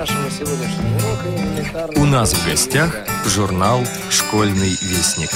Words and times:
нашего 0.00 0.30
сегодняшнего 0.30 0.96
урока 0.96 1.28
элементарно... 1.28 2.00
У 2.00 2.06
нас 2.06 2.32
в 2.32 2.46
гостях 2.46 2.96
журнал 3.26 3.80
«Школьный 4.08 4.70
вестник». 4.70 5.28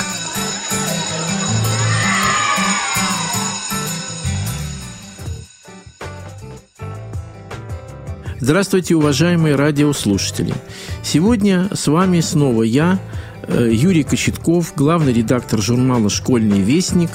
Здравствуйте, 8.40 8.94
уважаемые 8.94 9.54
радиослушатели! 9.54 10.54
Сегодня 11.02 11.68
с 11.74 11.86
вами 11.86 12.20
снова 12.20 12.62
я, 12.62 12.98
э, 13.46 13.68
Юрий 13.70 14.02
Кочетков, 14.02 14.72
главный 14.74 15.12
редактор 15.12 15.60
журнала 15.60 16.08
«Школьный 16.08 16.60
вестник». 16.60 17.10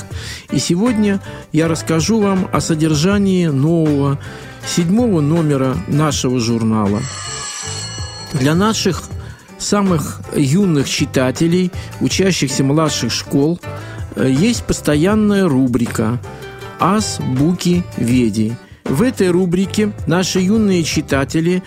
И 0.52 0.60
сегодня 0.60 1.20
я 1.52 1.68
расскажу 1.68 2.22
вам 2.22 2.48
о 2.54 2.62
содержании 2.62 3.48
нового 3.48 4.20
седьмого 4.68 5.22
номера 5.22 5.76
нашего 5.88 6.40
журнала. 6.40 7.00
Для 8.34 8.56
наших 8.56 9.04
самых 9.58 10.22
юных 10.36 10.90
читателей, 10.90 11.72
учащихся 12.00 12.64
младших 12.64 13.12
школ, 13.12 13.60
э, 14.16 14.30
есть 14.30 14.64
постоянная 14.64 15.48
рубрика 15.48 16.20
«Ас 16.80 17.20
Буки 17.20 17.84
Веди», 17.98 18.54
в 18.90 19.04
этой 19.04 19.30
рубрике 19.30 19.94
наши 20.08 20.40
юные 20.40 20.84
читатели 20.84 21.62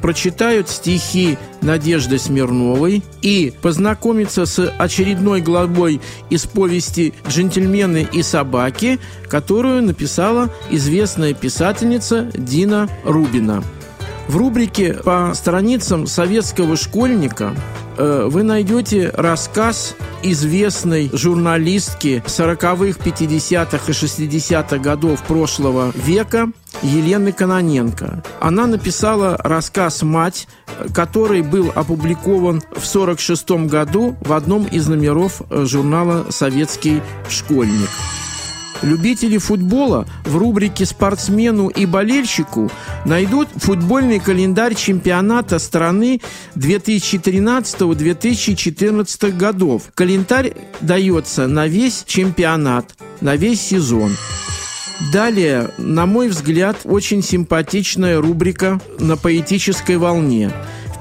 прочитают 0.00 0.68
стихи 0.68 1.36
Надежды 1.60 2.18
Смирновой 2.18 3.02
и 3.20 3.52
познакомятся 3.60 4.46
с 4.46 4.70
очередной 4.78 5.40
главой 5.40 6.00
из 6.30 6.46
повести 6.46 7.14
«Джентльмены 7.28 8.06
и 8.10 8.22
собаки», 8.22 9.00
которую 9.28 9.82
написала 9.82 10.54
известная 10.70 11.34
писательница 11.34 12.30
Дина 12.32 12.88
Рубина. 13.04 13.64
В 14.28 14.36
рубрике 14.36 14.92
«По 14.92 15.32
страницам 15.34 16.06
советского 16.06 16.76
школьника» 16.76 17.54
э, 17.96 18.28
вы 18.30 18.42
найдете 18.42 19.10
рассказ 19.14 19.96
известной 20.22 21.08
журналистки 21.14 22.22
40-х, 22.26 23.00
50-х 23.00 23.78
и 23.86 23.90
60-х 23.90 24.78
годов 24.78 25.22
прошлого 25.22 25.92
века 25.94 26.50
Елены 26.82 27.32
Каноненко. 27.32 28.22
Она 28.38 28.66
написала 28.66 29.38
рассказ 29.42 30.02
«Мать», 30.02 30.46
который 30.94 31.40
был 31.40 31.72
опубликован 31.74 32.60
в 32.60 32.86
1946 32.86 33.50
году 33.70 34.14
в 34.20 34.34
одном 34.34 34.66
из 34.66 34.88
номеров 34.88 35.40
журнала 35.50 36.26
«Советский 36.28 37.00
школьник». 37.30 37.88
Любители 38.82 39.38
футбола 39.38 40.06
в 40.24 40.36
рубрике 40.36 40.84
«Спортсмену 40.86 41.66
и 41.68 41.84
болельщику» 41.84 42.70
найдут 43.04 43.48
футбольный 43.56 44.20
календарь 44.20 44.76
чемпионата 44.76 45.58
страны 45.58 46.20
2013-2014 46.54 49.36
годов. 49.36 49.82
Календарь 49.94 50.54
дается 50.80 51.48
на 51.48 51.66
весь 51.66 52.04
чемпионат, 52.06 52.94
на 53.20 53.34
весь 53.34 53.60
сезон. 53.60 54.12
Далее, 55.12 55.70
на 55.78 56.06
мой 56.06 56.28
взгляд, 56.28 56.76
очень 56.84 57.22
симпатичная 57.22 58.20
рубрика 58.20 58.80
«На 58.98 59.16
поэтической 59.16 59.96
волне». 59.96 60.52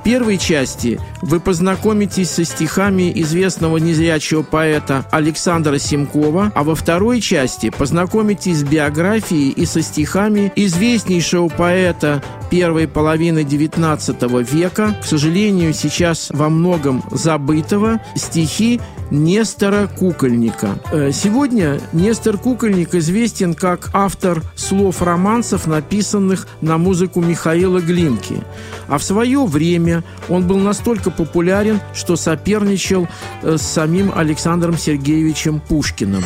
Первой 0.07 0.37
части 0.37 1.01
вы 1.21 1.41
познакомитесь 1.41 2.29
со 2.29 2.45
стихами 2.45 3.11
известного 3.23 3.75
незрячего 3.75 4.41
поэта 4.41 5.05
Александра 5.11 5.77
Симкова, 5.79 6.49
а 6.55 6.63
во 6.63 6.75
второй 6.75 7.19
части 7.19 7.69
познакомитесь 7.69 8.59
с 8.59 8.63
биографией 8.63 9.49
и 9.49 9.65
со 9.65 9.81
стихами 9.81 10.49
известнейшего 10.55 11.49
поэта 11.49 12.23
первой 12.49 12.87
половины 12.87 13.39
XIX 13.39 14.43
века, 14.49 14.95
к 15.01 15.05
сожалению, 15.05 15.73
сейчас 15.73 16.29
во 16.29 16.47
многом 16.47 17.03
забытого, 17.11 17.99
стихи 18.15 18.79
Нестора 19.11 19.87
Кукольника. 19.87 20.79
Э, 20.91 21.11
сегодня 21.11 21.79
Нестор 21.93 22.37
Кукольник 22.37 22.93
известен 22.95 23.53
как 23.53 23.89
автор 23.93 24.41
слов 24.55 25.01
романсов, 25.01 25.67
написанных 25.67 26.47
на 26.61 26.77
музыку 26.77 27.21
Михаила 27.21 27.79
Глинки. 27.79 28.43
А 28.87 28.97
в 28.97 29.03
свое 29.03 29.45
время 29.45 30.03
он 30.29 30.47
был 30.47 30.57
настолько 30.57 31.11
популярен, 31.11 31.79
что 31.93 32.15
соперничал 32.15 33.07
э, 33.43 33.57
с 33.57 33.61
самим 33.61 34.11
Александром 34.15 34.77
Сергеевичем 34.77 35.59
Пушкиным. 35.59 36.23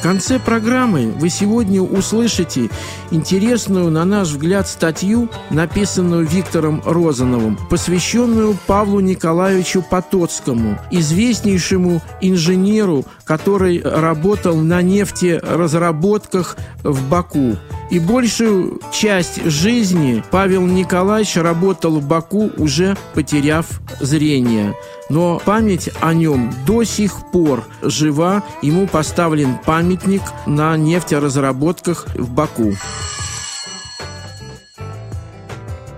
В 0.00 0.02
конце 0.02 0.38
программы 0.38 1.12
вы 1.18 1.28
сегодня 1.28 1.82
услышите 1.82 2.70
интересную, 3.10 3.90
на 3.90 4.06
наш 4.06 4.28
взгляд, 4.28 4.66
статью, 4.66 5.28
написанную 5.50 6.26
Виктором 6.26 6.82
Розановым, 6.86 7.58
посвященную 7.68 8.56
Павлу 8.66 9.00
Николаевичу 9.00 9.82
Потоцкому, 9.82 10.78
известнейшему 10.90 12.00
инженеру, 12.22 13.04
который 13.24 13.82
работал 13.82 14.56
на 14.56 14.80
нефтеразработках 14.80 16.56
в 16.82 17.06
Баку. 17.10 17.58
И 17.90 17.98
большую 17.98 18.80
часть 18.92 19.44
жизни 19.44 20.22
Павел 20.30 20.64
Николаевич 20.64 21.36
работал 21.36 21.98
в 21.98 22.06
Баку, 22.06 22.50
уже 22.56 22.96
потеряв 23.14 23.66
зрение. 24.00 24.74
Но 25.08 25.42
память 25.44 25.90
о 26.00 26.14
нем 26.14 26.52
до 26.66 26.84
сих 26.84 27.30
пор 27.32 27.64
жива. 27.82 28.44
Ему 28.62 28.86
поставлен 28.86 29.58
памятник 29.66 30.22
на 30.46 30.76
нефтеразработках 30.76 32.06
в 32.14 32.30
Баку. 32.30 32.74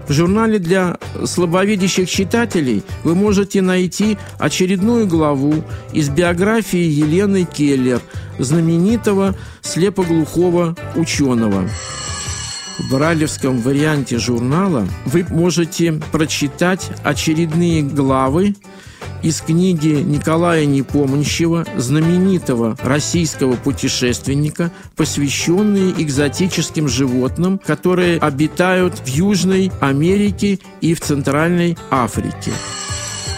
В 0.09 0.13
журнале 0.13 0.59
для 0.59 0.99
слабовидящих 1.25 2.11
читателей 2.11 2.83
вы 3.05 3.15
можете 3.15 3.63
найти 3.63 4.19
очередную 4.39 5.07
главу 5.07 5.65
из 5.93 6.09
биографии 6.09 6.79
Елены 6.79 7.45
Келлер, 7.45 8.01
знаменитого 8.39 9.37
слепоглухого 9.63 10.77
ученого. 10.97 11.69
В 12.79 12.91
бралевском 12.91 13.61
варианте 13.61 14.19
журнала 14.19 14.89
вы 15.05 15.25
можете 15.29 15.93
прочитать 16.11 16.91
очередные 17.05 17.83
главы 17.83 18.57
из 19.23 19.41
книги 19.41 20.03
Николая 20.03 20.67
Непомнящего, 20.67 21.65
знаменитого 21.77 22.77
российского 22.83 23.55
путешественника, 23.55 24.73
посвященные 24.97 25.93
экзотическим 25.93 26.89
животным, 26.89 27.59
которые 27.59 28.19
обитают 28.19 28.99
в 28.99 29.07
Южной 29.07 29.71
Америке 29.81 30.59
и 30.81 30.95
в 30.95 31.01
Центральной 31.01 31.77
Африке. 31.91 32.53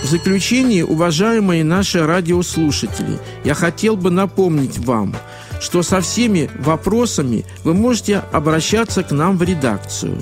В 0.03 0.07
заключение, 0.07 0.85
уважаемые 0.85 1.65
наши 1.65 2.05
радиослушатели, 2.05 3.19
я 3.45 3.55
хотел 3.55 3.97
бы 3.97 4.11
напомнить 4.11 4.79
вам, 4.79 5.17
что 5.61 5.83
со 5.83 6.03
всеми 6.03 6.51
вопросами 6.59 7.47
вы 7.63 7.73
можете 7.73 8.19
обращаться 8.33 9.03
к 9.03 9.13
нам 9.13 9.39
в 9.39 9.43
редакцию 9.43 10.19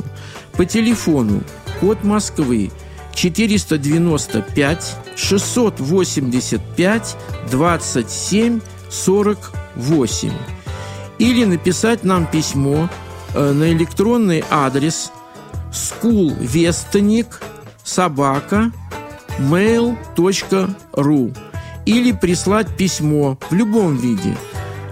по 0.52 0.64
телефону 0.64 1.42
код 1.80 2.04
Москвы 2.04 2.70
495 3.14 4.96
685 5.16 7.16
27 7.50 8.60
48 8.90 10.32
или 11.18 11.44
написать 11.44 12.04
нам 12.04 12.26
письмо 12.26 12.88
э, 13.34 13.52
на 13.52 13.72
электронный 13.72 14.44
адрес 14.50 15.10
schoolvestnik 15.70 17.26
собака 17.84 18.72
mail.ru 19.38 21.36
или 21.86 22.12
прислать 22.12 22.76
письмо 22.76 23.38
в 23.50 23.54
любом 23.54 23.96
виде, 23.96 24.36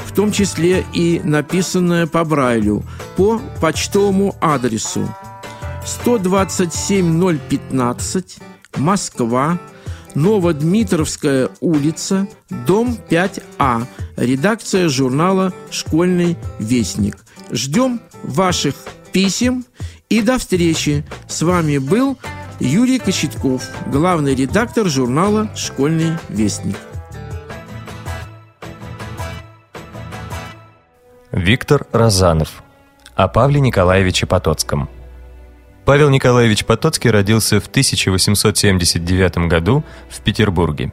в 0.06 0.12
том 0.12 0.32
числе 0.32 0.84
и 0.92 1.20
написанное 1.22 2.06
по 2.06 2.24
Брайлю, 2.24 2.82
по 3.16 3.40
почтовому 3.60 4.34
адресу 4.40 5.08
127015, 6.04 8.38
Москва, 8.76 9.58
Новодмитровская 10.14 11.50
улица, 11.60 12.28
дом 12.48 12.96
5А, 13.08 13.86
редакция 14.16 14.88
журнала 14.88 15.52
«Школьный 15.70 16.36
вестник». 16.58 17.18
Ждем 17.50 18.00
ваших 18.22 18.74
писем 19.12 19.66
и 20.08 20.22
до 20.22 20.38
встречи. 20.38 21.04
С 21.28 21.42
вами 21.42 21.76
был 21.78 22.16
Юрий 22.58 22.98
Кочетков, 22.98 23.62
главный 23.86 24.34
редактор 24.34 24.88
журнала 24.88 25.50
«Школьный 25.56 26.18
вестник». 26.28 26.76
Виктор 31.32 31.86
Розанов 31.92 32.64
о 33.14 33.28
Павле 33.28 33.60
Николаевиче 33.60 34.26
Потоцком– 34.26 34.88
Павел 35.90 36.08
Николаевич 36.08 36.64
Потоцкий 36.66 37.10
родился 37.10 37.58
в 37.58 37.66
1879 37.66 39.48
году 39.48 39.82
в 40.08 40.20
Петербурге. 40.20 40.92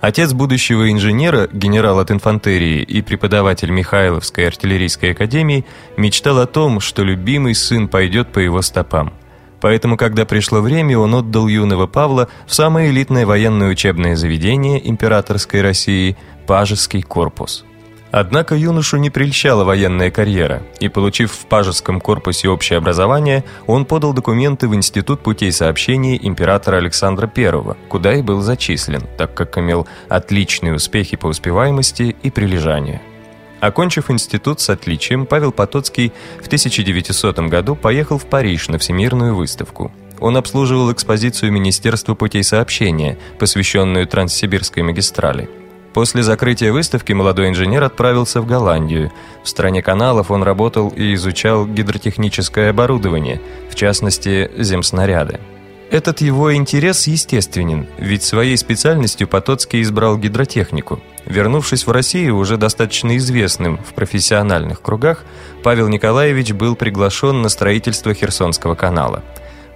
Отец 0.00 0.32
будущего 0.32 0.90
инженера, 0.90 1.46
генерал 1.52 1.98
от 1.98 2.10
инфантерии 2.10 2.80
и 2.80 3.02
преподаватель 3.02 3.70
Михайловской 3.70 4.46
артиллерийской 4.46 5.10
академии 5.10 5.66
мечтал 5.98 6.38
о 6.38 6.46
том, 6.46 6.80
что 6.80 7.04
любимый 7.04 7.54
сын 7.54 7.86
пойдет 7.86 8.32
по 8.32 8.38
его 8.38 8.62
стопам. 8.62 9.12
Поэтому, 9.60 9.98
когда 9.98 10.24
пришло 10.24 10.62
время, 10.62 10.98
он 10.98 11.14
отдал 11.14 11.46
юного 11.46 11.86
Павла 11.86 12.30
в 12.46 12.54
самое 12.54 12.88
элитное 12.88 13.26
военное 13.26 13.68
учебное 13.68 14.16
заведение 14.16 14.88
императорской 14.88 15.60
России– 15.60 16.16
Пажеский 16.46 17.02
корпус. 17.02 17.66
Однако 18.16 18.54
юношу 18.54 18.96
не 18.98 19.10
прельщала 19.10 19.64
военная 19.64 20.08
карьера, 20.12 20.62
и, 20.78 20.88
получив 20.88 21.32
в 21.32 21.46
Пажеском 21.46 22.00
корпусе 22.00 22.48
общее 22.48 22.76
образование, 22.76 23.42
он 23.66 23.84
подал 23.84 24.12
документы 24.12 24.68
в 24.68 24.74
Институт 24.76 25.20
путей 25.20 25.50
сообщения 25.50 26.16
императора 26.24 26.76
Александра 26.76 27.28
I, 27.36 27.74
куда 27.88 28.14
и 28.14 28.22
был 28.22 28.40
зачислен, 28.40 29.02
так 29.18 29.34
как 29.34 29.58
имел 29.58 29.88
отличные 30.08 30.74
успехи 30.74 31.16
по 31.16 31.26
успеваемости 31.26 32.14
и 32.22 32.30
прилежанию. 32.30 33.00
Окончив 33.58 34.08
институт 34.12 34.60
с 34.60 34.70
отличием, 34.70 35.26
Павел 35.26 35.50
Потоцкий 35.50 36.12
в 36.40 36.46
1900 36.46 37.40
году 37.48 37.74
поехал 37.74 38.18
в 38.18 38.26
Париж 38.26 38.68
на 38.68 38.78
Всемирную 38.78 39.34
выставку. 39.34 39.90
Он 40.20 40.36
обслуживал 40.36 40.92
экспозицию 40.92 41.50
Министерства 41.50 42.14
путей 42.14 42.44
сообщения, 42.44 43.18
посвященную 43.40 44.06
Транссибирской 44.06 44.84
магистрали– 44.84 45.50
После 45.94 46.24
закрытия 46.24 46.72
выставки 46.72 47.12
молодой 47.12 47.48
инженер 47.50 47.84
отправился 47.84 48.40
в 48.40 48.46
Голландию. 48.46 49.12
В 49.44 49.48
стране 49.48 49.80
каналов 49.80 50.32
он 50.32 50.42
работал 50.42 50.88
и 50.88 51.14
изучал 51.14 51.66
гидротехническое 51.66 52.70
оборудование, 52.70 53.40
в 53.70 53.76
частности, 53.76 54.50
земснаряды. 54.58 55.38
Этот 55.92 56.20
его 56.20 56.52
интерес 56.52 57.06
естественен, 57.06 57.86
ведь 57.96 58.24
своей 58.24 58.56
специальностью 58.56 59.28
Потоцкий 59.28 59.82
избрал 59.82 60.18
гидротехнику. 60.18 61.00
Вернувшись 61.26 61.86
в 61.86 61.92
Россию, 61.92 62.38
уже 62.38 62.56
достаточно 62.56 63.16
известным 63.16 63.78
в 63.78 63.94
профессиональных 63.94 64.82
кругах, 64.82 65.22
Павел 65.62 65.86
Николаевич 65.86 66.50
был 66.50 66.74
приглашен 66.74 67.40
на 67.42 67.48
строительство 67.48 68.12
Херсонского 68.12 68.74
канала. 68.74 69.22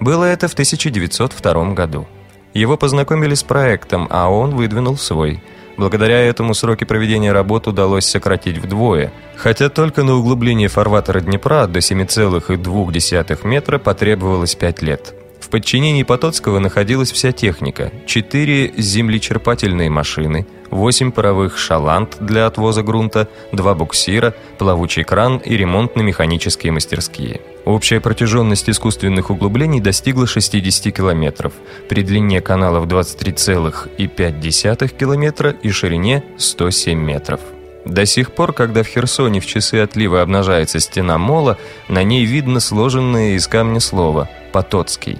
Было 0.00 0.24
это 0.24 0.48
в 0.48 0.54
1902 0.54 1.74
году. 1.74 2.08
Его 2.54 2.76
познакомили 2.76 3.34
с 3.34 3.44
проектом, 3.44 4.08
а 4.10 4.28
он 4.28 4.56
выдвинул 4.56 4.96
свой– 4.96 5.40
Благодаря 5.78 6.18
этому 6.18 6.54
сроки 6.54 6.82
проведения 6.82 7.30
работ 7.30 7.68
удалось 7.68 8.04
сократить 8.04 8.58
вдвое, 8.58 9.12
хотя 9.36 9.68
только 9.68 10.02
на 10.02 10.16
углубление 10.16 10.66
фарватера 10.66 11.20
Днепра 11.20 11.68
до 11.68 11.78
7,2 11.78 13.46
метра 13.46 13.78
потребовалось 13.78 14.56
5 14.56 14.82
лет. 14.82 15.14
В 15.38 15.48
подчинении 15.48 16.02
Потоцкого 16.02 16.58
находилась 16.58 17.12
вся 17.12 17.30
техника– 17.30 17.92
4 18.06 18.72
землечерпательные 18.76 19.88
машины, 19.88 20.48
8 20.72 21.12
паровых 21.12 21.56
шаланд 21.56 22.16
для 22.18 22.46
отвоза 22.46 22.82
грунта, 22.82 23.28
2 23.52 23.74
буксира, 23.74 24.34
плавучий 24.58 25.04
кран 25.04 25.36
и 25.38 25.56
ремонтно-механические 25.56 26.72
мастерские– 26.72 27.40
Общая 27.68 28.00
протяженность 28.00 28.68
искусственных 28.70 29.28
углублений 29.28 29.78
достигла 29.78 30.26
60 30.26 30.90
километров, 30.90 31.52
при 31.90 32.02
длине 32.02 32.40
каналов 32.40 32.86
23,5 32.86 34.98
километра 34.98 35.50
и 35.50 35.68
ширине 35.68 36.24
107 36.38 36.98
метров. 36.98 37.42
До 37.84 38.06
сих 38.06 38.32
пор, 38.32 38.54
когда 38.54 38.82
в 38.82 38.86
Херсоне 38.86 39.40
в 39.40 39.46
часы 39.46 39.80
отлива 39.80 40.22
обнажается 40.22 40.80
стена 40.80 41.18
мола, 41.18 41.58
на 41.90 42.02
ней 42.04 42.24
видно 42.24 42.60
сложенное 42.60 43.32
из 43.32 43.46
камня 43.46 43.80
слово 43.80 44.30
«Потоцкий». 44.50 45.18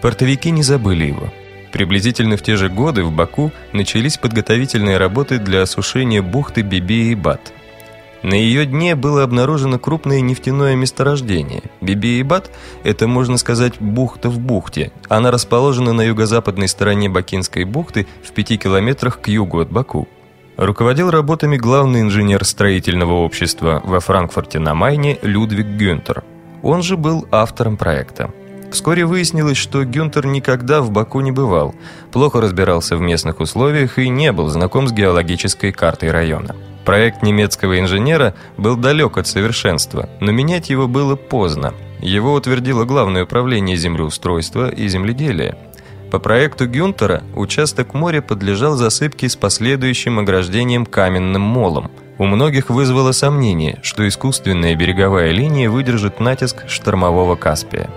Портовики 0.00 0.50
не 0.50 0.62
забыли 0.62 1.04
его. 1.04 1.34
Приблизительно 1.70 2.38
в 2.38 2.42
те 2.42 2.56
же 2.56 2.70
годы 2.70 3.04
в 3.04 3.12
Баку 3.12 3.52
начались 3.74 4.16
подготовительные 4.16 4.96
работы 4.96 5.38
для 5.38 5.60
осушения 5.60 6.22
бухты 6.22 6.62
Биби 6.62 7.12
и 7.12 7.14
Бат– 7.14 7.52
на 8.24 8.32
ее 8.32 8.64
дне 8.64 8.96
было 8.96 9.22
обнаружено 9.22 9.78
крупное 9.78 10.22
нефтяное 10.22 10.74
месторождение. 10.76 11.62
Бибиебат– 11.82 12.50
это, 12.82 13.06
можно 13.06 13.36
сказать, 13.36 13.74
бухта 13.80 14.30
в 14.30 14.38
бухте. 14.38 14.92
Она 15.10 15.30
расположена 15.30 15.92
на 15.92 16.00
юго-западной 16.00 16.68
стороне 16.68 17.10
Бакинской 17.10 17.64
бухты 17.64 18.06
в 18.22 18.32
пяти 18.32 18.56
километрах 18.56 19.20
к 19.20 19.28
югу 19.28 19.60
от 19.60 19.70
Баку. 19.70 20.08
Руководил 20.56 21.10
работами 21.10 21.58
главный 21.58 22.00
инженер 22.00 22.46
строительного 22.46 23.12
общества 23.12 23.82
во 23.84 24.00
Франкфурте 24.00 24.58
на 24.58 24.74
Майне 24.74 25.18
Людвиг 25.20 25.66
Гюнтер. 25.66 26.24
Он 26.62 26.82
же 26.82 26.96
был 26.96 27.28
автором 27.30 27.76
проекта. 27.76 28.30
Вскоре 28.74 29.06
выяснилось, 29.06 29.56
что 29.56 29.84
Гюнтер 29.84 30.26
никогда 30.26 30.82
в 30.82 30.90
Баку 30.90 31.20
не 31.20 31.30
бывал, 31.30 31.76
плохо 32.10 32.40
разбирался 32.40 32.96
в 32.96 33.00
местных 33.00 33.38
условиях 33.38 34.00
и 34.00 34.08
не 34.08 34.32
был 34.32 34.48
знаком 34.48 34.88
с 34.88 34.92
геологической 34.92 35.70
картой 35.70 36.10
района. 36.10 36.56
Проект 36.84 37.22
немецкого 37.22 37.78
инженера 37.78 38.34
был 38.56 38.76
далек 38.76 39.16
от 39.16 39.28
совершенства, 39.28 40.08
но 40.20 40.32
менять 40.32 40.70
его 40.70 40.88
было 40.88 41.14
поздно. 41.14 41.72
Его 42.00 42.34
утвердило 42.34 42.84
Главное 42.84 43.22
управление 43.22 43.76
землеустройства 43.76 44.68
и 44.68 44.88
земледелия. 44.88 45.56
По 46.10 46.18
проекту 46.18 46.66
Гюнтера 46.66 47.22
участок 47.36 47.94
моря 47.94 48.22
подлежал 48.22 48.74
засыпке 48.74 49.28
с 49.28 49.36
последующим 49.36 50.18
ограждением 50.18 50.84
каменным 50.84 51.42
молом. 51.42 51.92
У 52.18 52.24
многих 52.24 52.70
вызвало 52.70 53.12
сомнение, 53.12 53.78
что 53.84 54.06
искусственная 54.06 54.74
береговая 54.74 55.30
линия 55.30 55.70
выдержит 55.70 56.18
натиск 56.18 56.68
штормового 56.68 57.36
Каспия. 57.36 57.88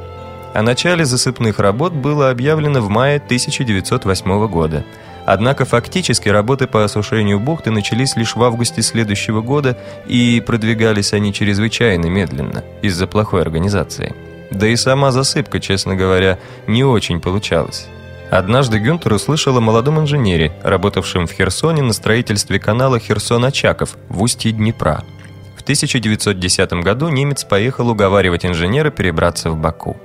О 0.54 0.62
начале 0.62 1.06
засыпных 1.06 1.60
работ 1.60 1.94
было 1.94 2.30
объявлено 2.30 2.82
в 2.82 2.90
мае 2.90 3.18
1908 3.18 4.48
года– 4.48 4.86
Однако 5.28 5.66
фактически 5.66 6.30
работы 6.30 6.68
по 6.68 6.86
осушению 6.86 7.42
бухты 7.42 7.70
начались 7.70 8.16
лишь 8.16 8.38
в 8.38 8.42
августе 8.42 8.82
следующего 8.82 9.42
года, 9.42 9.78
и 10.08 10.40
продвигались 10.40 11.12
они 11.12 11.34
чрезвычайно 11.34 12.06
медленно 12.06 12.64
из-за 12.82 13.08
плохой 13.08 13.42
организации. 13.42 14.16
Да 14.52 14.70
и 14.70 14.78
сама 14.78 15.12
засыпка, 15.12 15.60
честно 15.60 15.98
говоря, 15.98 16.40
не 16.66 16.86
очень 16.86 17.20
получалась. 17.20 17.88
Однажды 18.32 18.80
Гюнтер 18.80 19.12
услышал 19.12 19.58
о 19.58 19.60
молодом 19.60 20.00
инженере, 20.00 20.54
работавшем 20.64 21.28
в 21.28 21.34
Херсоне 21.34 21.82
на 21.82 21.92
строительстве 21.92 22.58
канала 22.58 22.98
Херсон-Очаков 22.98 23.98
в 24.08 24.22
устье 24.22 24.54
Днепра. 24.54 25.04
В 25.58 25.62
1910 25.62 26.72
году 26.84 27.10
немец 27.10 27.44
поехал 27.44 27.90
уговаривать 27.90 28.46
инженера 28.46 28.92
перебраться 28.92 29.52
в 29.52 29.58
Баку. 29.58 29.98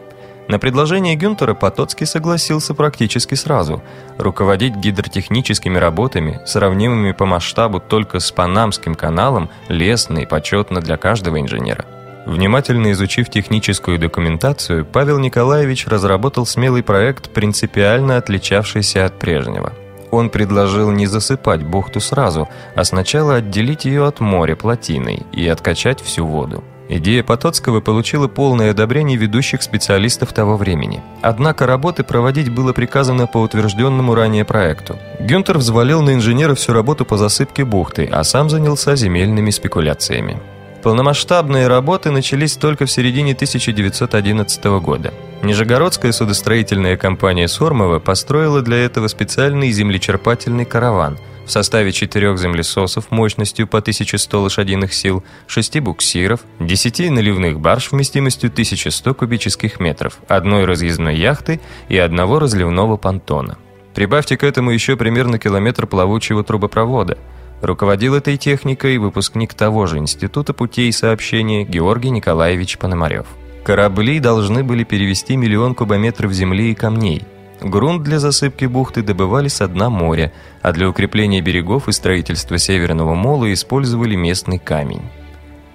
На 0.52 0.58
предложение 0.58 1.16
Гюнтера 1.16 1.54
Потоцкий 1.54 2.06
согласился 2.06 2.74
практически 2.74 3.34
сразу. 3.34 3.82
Руководить 4.18 4.76
гидротехническими 4.76 5.78
работами, 5.78 6.42
сравнимыми 6.44 7.12
по 7.12 7.24
масштабу 7.24 7.80
только 7.80 8.20
с 8.20 8.30
Панамским 8.32 8.94
каналом, 8.94 9.48
лестно 9.68 10.18
и 10.18 10.26
почетно 10.26 10.82
для 10.82 10.98
каждого 10.98 11.40
инженера. 11.40 11.86
Внимательно 12.26 12.92
изучив 12.92 13.30
техническую 13.30 13.98
документацию, 13.98 14.84
Павел 14.84 15.18
Николаевич 15.18 15.86
разработал 15.86 16.44
смелый 16.44 16.82
проект, 16.82 17.30
принципиально 17.30 18.18
отличавшийся 18.18 19.06
от 19.06 19.18
прежнего. 19.18 19.72
Он 20.10 20.28
предложил 20.28 20.90
не 20.90 21.06
засыпать 21.06 21.62
бухту 21.62 21.98
сразу, 22.00 22.46
а 22.74 22.84
сначала 22.84 23.36
отделить 23.36 23.86
ее 23.86 24.06
от 24.06 24.20
моря 24.20 24.54
плотиной 24.54 25.22
и 25.32 25.48
откачать 25.48 26.02
всю 26.02 26.26
воду. 26.26 26.62
Идея 26.94 27.22
Потоцкого 27.22 27.80
получила 27.80 28.28
полное 28.28 28.72
одобрение 28.72 29.16
ведущих 29.16 29.62
специалистов 29.62 30.34
того 30.34 30.58
времени. 30.58 31.02
Однако 31.22 31.66
работы 31.66 32.04
проводить 32.04 32.50
было 32.50 32.74
приказано 32.74 33.26
по 33.26 33.38
утвержденному 33.38 34.14
ранее 34.14 34.44
проекту. 34.44 34.98
Гюнтер 35.18 35.56
взвалил 35.56 36.02
на 36.02 36.12
инженера 36.12 36.54
всю 36.54 36.74
работу 36.74 37.06
по 37.06 37.16
засыпке 37.16 37.64
бухты, 37.64 38.06
а 38.12 38.22
сам 38.24 38.50
занялся 38.50 38.94
земельными 38.94 39.48
спекуляциями. 39.48 40.38
Полномасштабные 40.82 41.66
работы 41.66 42.10
начались 42.10 42.56
только 42.56 42.84
в 42.84 42.90
середине 42.90 43.32
1911 43.32 44.64
года. 44.82 45.14
Нижегородская 45.42 46.12
судостроительная 46.12 46.98
компания 46.98 47.48
Сормова 47.48 48.00
построила 48.00 48.60
для 48.60 48.76
этого 48.84 49.08
специальный 49.08 49.70
землечерпательный 49.70 50.66
караван– 50.66 51.16
в 51.44 51.50
составе 51.50 51.92
четырех 51.92 52.38
землесосов 52.38 53.10
мощностью 53.10 53.66
по 53.66 53.78
1100 53.78 54.42
лошадиных 54.42 54.94
сил, 54.94 55.24
шести 55.46 55.80
буксиров, 55.80 56.40
10 56.60 57.10
наливных 57.10 57.60
барж 57.60 57.90
вместимостью 57.90 58.50
1100 58.50 59.14
кубических 59.14 59.80
метров, 59.80 60.18
одной 60.28 60.64
разъездной 60.64 61.16
яхты 61.16 61.60
и 61.88 61.98
одного 61.98 62.38
разливного 62.38 62.96
понтона. 62.96 63.58
Прибавьте 63.94 64.36
к 64.36 64.44
этому 64.44 64.70
еще 64.70 64.96
примерно 64.96 65.38
километр 65.38 65.86
плавучего 65.86 66.44
трубопровода. 66.44 67.18
Руководил 67.60 68.14
этой 68.14 68.36
техникой 68.36 68.98
выпускник 68.98 69.54
того 69.54 69.86
же 69.86 69.98
Института 69.98 70.52
путей 70.52 70.92
сообщения 70.92 71.64
Георгий 71.64 72.10
Николаевич 72.10 72.78
Пономарев. 72.78 73.26
Корабли 73.64 74.18
должны 74.18 74.64
были 74.64 74.82
перевести 74.82 75.36
миллион 75.36 75.74
кубометров 75.74 76.32
земли 76.32 76.72
и 76.72 76.74
камней– 76.74 77.22
Грунт 77.62 78.02
для 78.02 78.18
засыпки 78.18 78.64
бухты 78.64 79.02
добывали 79.02 79.48
с 79.48 79.66
дна 79.66 79.88
моря, 79.88 80.32
а 80.62 80.72
для 80.72 80.88
укрепления 80.88 81.40
берегов 81.40 81.88
и 81.88 81.92
строительства 81.92 82.58
Северного 82.58 83.14
мола 83.14 83.52
использовали 83.52 84.16
местный 84.16 84.58
камень. 84.58 85.02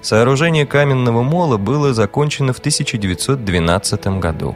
Сооружение 0.02 0.66
каменного 0.66 1.24
мола 1.24 1.58
было 1.58 1.94
закончено 1.94 2.54
в 2.54 2.60
1912 2.60 4.08
году, 4.20 4.56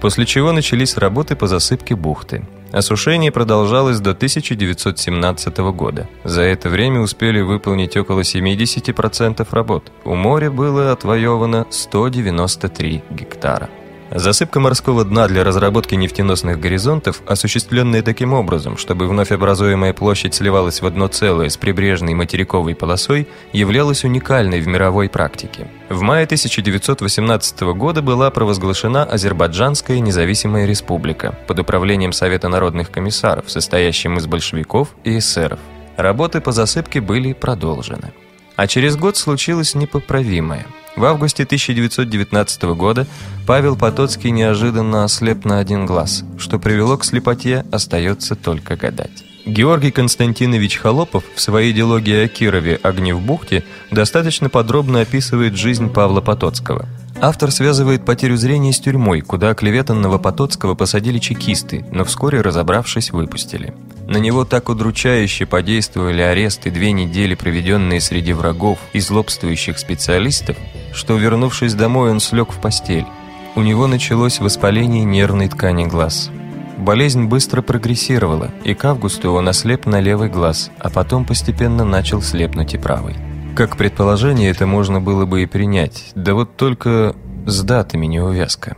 после 0.00 0.26
чего 0.26 0.52
начались 0.52 0.96
работы 0.96 1.36
по 1.36 1.46
засыпке 1.46 1.96
бухты. 1.96 2.46
Осушение 2.70 3.32
продолжалось 3.32 3.98
до 4.00 4.10
1917 4.10 5.58
года. 5.72 6.06
За 6.24 6.42
это 6.42 6.68
время 6.68 7.00
успели 7.00 7.40
выполнить 7.40 7.96
около 7.96 8.20
70% 8.20 9.46
работ. 9.50 9.90
У 10.04 10.14
моря 10.14 10.50
было 10.50 10.92
отвоевано 10.92 11.66
193 11.70 13.04
гектара. 13.10 13.70
Засыпка 14.10 14.58
морского 14.58 15.04
дна 15.04 15.28
для 15.28 15.44
разработки 15.44 15.94
нефтеносных 15.94 16.58
горизонтов, 16.58 17.20
осуществленная 17.26 18.02
таким 18.02 18.32
образом, 18.32 18.78
чтобы 18.78 19.06
вновь 19.06 19.32
образуемая 19.32 19.92
площадь 19.92 20.34
сливалась 20.34 20.80
в 20.80 20.86
одно 20.86 21.08
целое 21.08 21.50
с 21.50 21.58
прибрежной 21.58 22.14
материковой 22.14 22.74
полосой, 22.74 23.28
являлась 23.52 24.04
уникальной 24.04 24.60
в 24.60 24.66
мировой 24.66 25.10
практике. 25.10 25.68
В 25.90 26.00
мае 26.00 26.24
1918 26.24 27.60
года 27.74 28.00
была 28.00 28.30
провозглашена 28.30 29.04
Азербайджанская 29.04 29.98
независимая 30.00 30.64
республика 30.64 31.34
под 31.46 31.58
управлением 31.58 32.12
Совета 32.14 32.48
народных 32.48 32.90
комиссаров, 32.90 33.50
состоящим 33.50 34.16
из 34.16 34.26
большевиков 34.26 34.88
и 35.04 35.18
эсеров. 35.18 35.60
Работы 35.98 36.40
по 36.40 36.52
засыпке 36.52 37.02
были 37.02 37.34
продолжены. 37.34 38.12
А 38.56 38.66
через 38.66 38.96
год 38.96 39.18
случилось 39.18 39.74
непоправимое– 39.74 40.66
в 40.96 41.04
августе 41.04 41.44
1919 41.44 42.62
года 42.74 43.06
Павел 43.46 43.76
Потоцкий 43.76 44.30
неожиданно 44.30 45.04
ослеп 45.04 45.44
на 45.44 45.58
один 45.58 45.86
глаз. 45.86 46.24
Что 46.38 46.58
привело 46.58 46.96
к 46.96 47.04
слепоте, 47.04 47.64
остается 47.70 48.34
только 48.34 48.76
гадать. 48.76 49.24
Георгий 49.46 49.90
Константинович 49.90 50.76
Холопов 50.76 51.24
в 51.34 51.40
своей 51.40 51.72
диалоге 51.72 52.22
о 52.22 52.28
Кирове 52.28 52.78
«Огни 52.82 53.14
в 53.14 53.20
бухте» 53.20 53.64
достаточно 53.90 54.50
подробно 54.50 55.00
описывает 55.00 55.56
жизнь 55.56 55.88
Павла 55.88 56.20
Потоцкого. 56.20 56.86
Автор 57.20 57.50
связывает 57.50 58.04
потерю 58.04 58.36
зрения 58.36 58.72
с 58.72 58.78
тюрьмой, 58.78 59.22
куда 59.22 59.54
клеветанного 59.54 60.18
Потоцкого 60.18 60.74
посадили 60.74 61.18
чекисты, 61.18 61.84
но 61.90 62.04
вскоре, 62.04 62.42
разобравшись, 62.42 63.10
выпустили. 63.10 63.74
На 64.06 64.18
него 64.18 64.44
так 64.44 64.68
удручающе 64.68 65.44
подействовали 65.44 66.22
аресты 66.22 66.70
две 66.70 66.92
недели, 66.92 67.34
проведенные 67.34 68.00
среди 68.00 68.32
врагов 68.32 68.78
и 68.92 69.00
злобствующих 69.00 69.78
специалистов, 69.78 70.56
что, 70.92 71.16
вернувшись 71.16 71.74
домой, 71.74 72.10
он 72.10 72.20
слег 72.20 72.52
в 72.52 72.60
постель. 72.60 73.06
У 73.54 73.62
него 73.62 73.86
началось 73.86 74.40
воспаление 74.40 75.04
нервной 75.04 75.48
ткани 75.48 75.84
глаз. 75.84 76.30
Болезнь 76.78 77.24
быстро 77.24 77.60
прогрессировала, 77.60 78.50
и 78.64 78.74
к 78.74 78.84
августу 78.84 79.32
он 79.32 79.48
ослеп 79.48 79.86
на 79.86 80.00
левый 80.00 80.28
глаз, 80.28 80.70
а 80.78 80.90
потом 80.90 81.24
постепенно 81.24 81.84
начал 81.84 82.22
слепнуть 82.22 82.74
и 82.74 82.78
правый. 82.78 83.16
Как 83.56 83.76
предположение, 83.76 84.50
это 84.50 84.66
можно 84.66 85.00
было 85.00 85.26
бы 85.26 85.42
и 85.42 85.46
принять, 85.46 86.12
да 86.14 86.34
вот 86.34 86.56
только 86.56 87.16
с 87.46 87.62
датами 87.62 88.06
неувязка. 88.06 88.76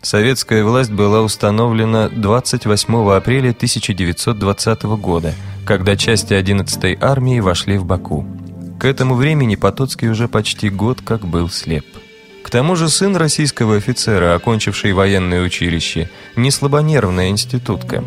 Советская 0.00 0.64
власть 0.64 0.92
была 0.92 1.20
установлена 1.20 2.08
28 2.08 3.10
апреля 3.10 3.50
1920 3.50 4.82
года, 4.84 5.34
когда 5.66 5.96
части 5.96 6.32
11-й 6.32 6.96
армии 7.00 7.40
вошли 7.40 7.76
в 7.76 7.84
Баку. 7.84 8.24
К 8.78 8.84
этому 8.84 9.14
времени 9.14 9.56
Потоцкий 9.56 10.08
уже 10.08 10.28
почти 10.28 10.68
год 10.68 11.00
как 11.02 11.26
был 11.26 11.48
слеп. 11.48 11.86
К 12.42 12.50
тому 12.50 12.76
же 12.76 12.88
сын 12.88 13.16
российского 13.16 13.76
офицера, 13.76 14.34
окончивший 14.34 14.92
военное 14.92 15.42
училище, 15.42 16.10
не 16.36 16.50
слабонервная 16.50 17.30
институтка. 17.30 18.04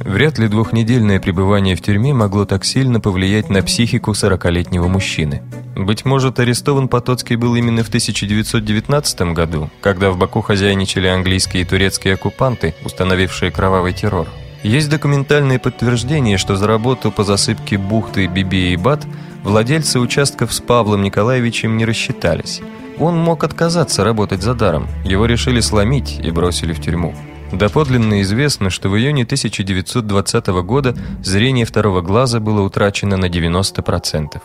Вряд 0.00 0.38
ли 0.38 0.48
двухнедельное 0.48 1.18
пребывание 1.18 1.76
в 1.76 1.80
тюрьме 1.80 2.12
могло 2.12 2.44
так 2.44 2.64
сильно 2.64 3.00
повлиять 3.00 3.48
на 3.48 3.62
психику 3.62 4.12
40-летнего 4.12 4.86
мужчины. 4.86 5.42
Быть 5.74 6.04
может, 6.04 6.38
арестован 6.38 6.88
Потоцкий 6.88 7.36
был 7.36 7.54
именно 7.54 7.82
в 7.82 7.88
1919 7.88 9.20
году, 9.32 9.70
когда 9.80 10.10
в 10.10 10.18
Баку 10.18 10.42
хозяйничали 10.42 11.06
английские 11.06 11.62
и 11.62 11.66
турецкие 11.66 12.14
оккупанты, 12.14 12.74
установившие 12.84 13.50
кровавый 13.50 13.94
террор. 13.94 14.28
Есть 14.62 14.90
документальные 14.90 15.58
подтверждения, 15.58 16.36
что 16.36 16.56
за 16.56 16.66
работу 16.66 17.10
по 17.10 17.24
засыпке 17.24 17.78
бухты 17.78 18.26
Биби 18.26 18.72
и 18.72 18.76
Бат 18.76 19.04
владельцы 19.42 20.00
участков 20.00 20.52
с 20.52 20.60
Павлом 20.60 21.02
Николаевичем 21.02 21.76
не 21.76 21.84
рассчитались. 21.84 22.60
Он 22.98 23.16
мог 23.16 23.44
отказаться 23.44 24.04
работать 24.04 24.42
за 24.42 24.54
даром, 24.54 24.86
его 25.04 25.26
решили 25.26 25.60
сломить 25.60 26.20
и 26.22 26.30
бросили 26.30 26.72
в 26.72 26.80
тюрьму. 26.80 27.14
Доподлинно 27.52 28.22
известно, 28.22 28.70
что 28.70 28.88
в 28.88 28.96
июне 28.96 29.24
1920 29.24 30.46
года 30.64 30.96
зрение 31.22 31.66
второго 31.66 32.00
глаза 32.00 32.40
было 32.40 32.62
утрачено 32.62 33.16
на 33.16 33.26
90%. 33.26 34.40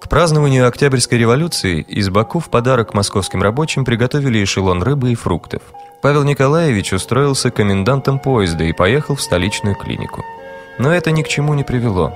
К 0.00 0.08
празднованию 0.08 0.66
Октябрьской 0.66 1.18
революции 1.18 1.82
из 1.82 2.08
Баку 2.08 2.40
в 2.40 2.48
подарок 2.48 2.94
московским 2.94 3.42
рабочим 3.42 3.84
приготовили 3.84 4.42
эшелон 4.42 4.82
рыбы 4.82 5.12
и 5.12 5.14
фруктов. 5.14 5.62
Павел 6.02 6.24
Николаевич 6.24 6.92
устроился 6.92 7.50
комендантом 7.50 8.18
поезда 8.18 8.64
и 8.64 8.72
поехал 8.72 9.14
в 9.14 9.22
столичную 9.22 9.76
клинику. 9.76 10.24
Но 10.78 10.90
это 10.90 11.10
ни 11.12 11.22
к 11.22 11.28
чему 11.28 11.54
не 11.54 11.62
привело. 11.62 12.14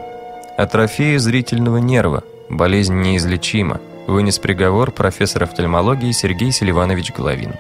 Атрофия 0.57 1.19
зрительного 1.19 1.79
нерва, 1.79 2.23
болезнь 2.49 2.95
неизлечима, 3.01 3.81
вынес 4.07 4.39
приговор 4.39 4.93
профессор 4.93 5.43
офтальмологии 5.43 6.13
Сергей 6.13 6.53
Селиванович 6.53 7.13
Головин. 7.13 7.55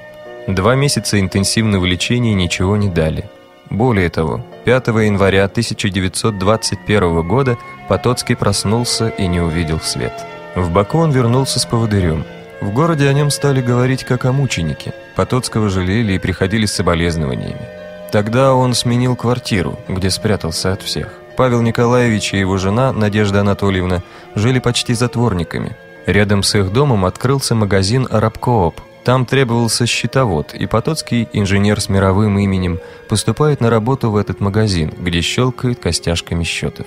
Два 0.46 0.76
месяца 0.76 1.18
интенсивного 1.18 1.84
лечения 1.86 2.34
ничего 2.34 2.76
не 2.76 2.88
дали. 2.88 3.28
Более 3.68 4.10
того, 4.10 4.44
5 4.64 4.86
января 4.88 5.44
1921 5.46 7.26
года 7.26 7.58
Потоцкий 7.88 8.36
проснулся 8.36 9.08
и 9.08 9.26
не 9.26 9.40
увидел 9.40 9.80
свет. 9.80 10.12
В 10.54 10.70
Баку 10.70 10.98
он 10.98 11.10
вернулся 11.10 11.58
с 11.58 11.66
поводырем. 11.66 12.24
В 12.60 12.72
городе 12.72 13.08
о 13.08 13.12
нем 13.12 13.30
стали 13.30 13.60
говорить 13.60 14.04
как 14.04 14.24
о 14.24 14.32
мученике. 14.32 14.94
Потоцкого 15.16 15.68
жалели 15.68 16.12
и 16.12 16.18
приходили 16.18 16.66
с 16.66 16.74
соболезнованиями. 16.74 17.68
Тогда 18.12 18.54
он 18.54 18.74
сменил 18.74 19.16
квартиру, 19.16 19.80
где 19.88 20.10
спрятался 20.10 20.72
от 20.72 20.82
всех. 20.82 21.23
Павел 21.36 21.62
Николаевич 21.62 22.34
и 22.34 22.38
его 22.38 22.56
жена, 22.58 22.92
Надежда 22.92 23.40
Анатольевна, 23.40 24.02
жили 24.34 24.58
почти 24.58 24.94
затворниками. 24.94 25.76
Рядом 26.06 26.42
с 26.42 26.54
их 26.54 26.72
домом 26.72 27.04
открылся 27.04 27.54
магазин 27.54 28.06
«Арабкооп», 28.10 28.80
там 29.04 29.26
требовался 29.26 29.84
счетовод, 29.84 30.54
и 30.54 30.66
Потоцкий, 30.66 31.28
инженер 31.34 31.78
с 31.80 31.90
мировым 31.90 32.38
именем, 32.38 32.80
поступает 33.06 33.60
на 33.60 33.68
работу 33.68 34.10
в 34.10 34.16
этот 34.16 34.40
магазин, 34.40 34.94
где 34.98 35.20
щелкает 35.20 35.78
костяшками 35.78 36.42
счетов. 36.42 36.86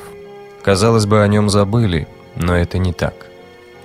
Казалось 0.64 1.06
бы, 1.06 1.22
о 1.22 1.28
нем 1.28 1.48
забыли, 1.50 2.08
но 2.36 2.56
это 2.56 2.80
не 2.80 2.92
так. 2.92 3.28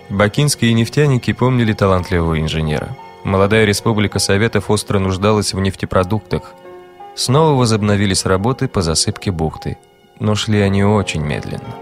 Бакинские 0.08 0.72
нефтяники 0.72 1.32
помнили 1.34 1.74
талантливого 1.74 2.40
инженера. 2.40 2.96
Молодая 3.22 3.66
республика 3.66 4.18
Советов 4.18 4.70
остро 4.70 4.98
нуждалась 4.98 5.52
в 5.52 5.60
нефтепродуктах. 5.60 6.54
Снова 7.14 7.58
возобновились 7.58 8.24
работы 8.24 8.66
по 8.66 8.80
засыпке 8.80 9.30
бухты, 9.30 9.76
но 10.22 10.34
шли 10.34 10.60
они 10.60 10.84
очень 10.84 11.22
медленно. 11.22 11.74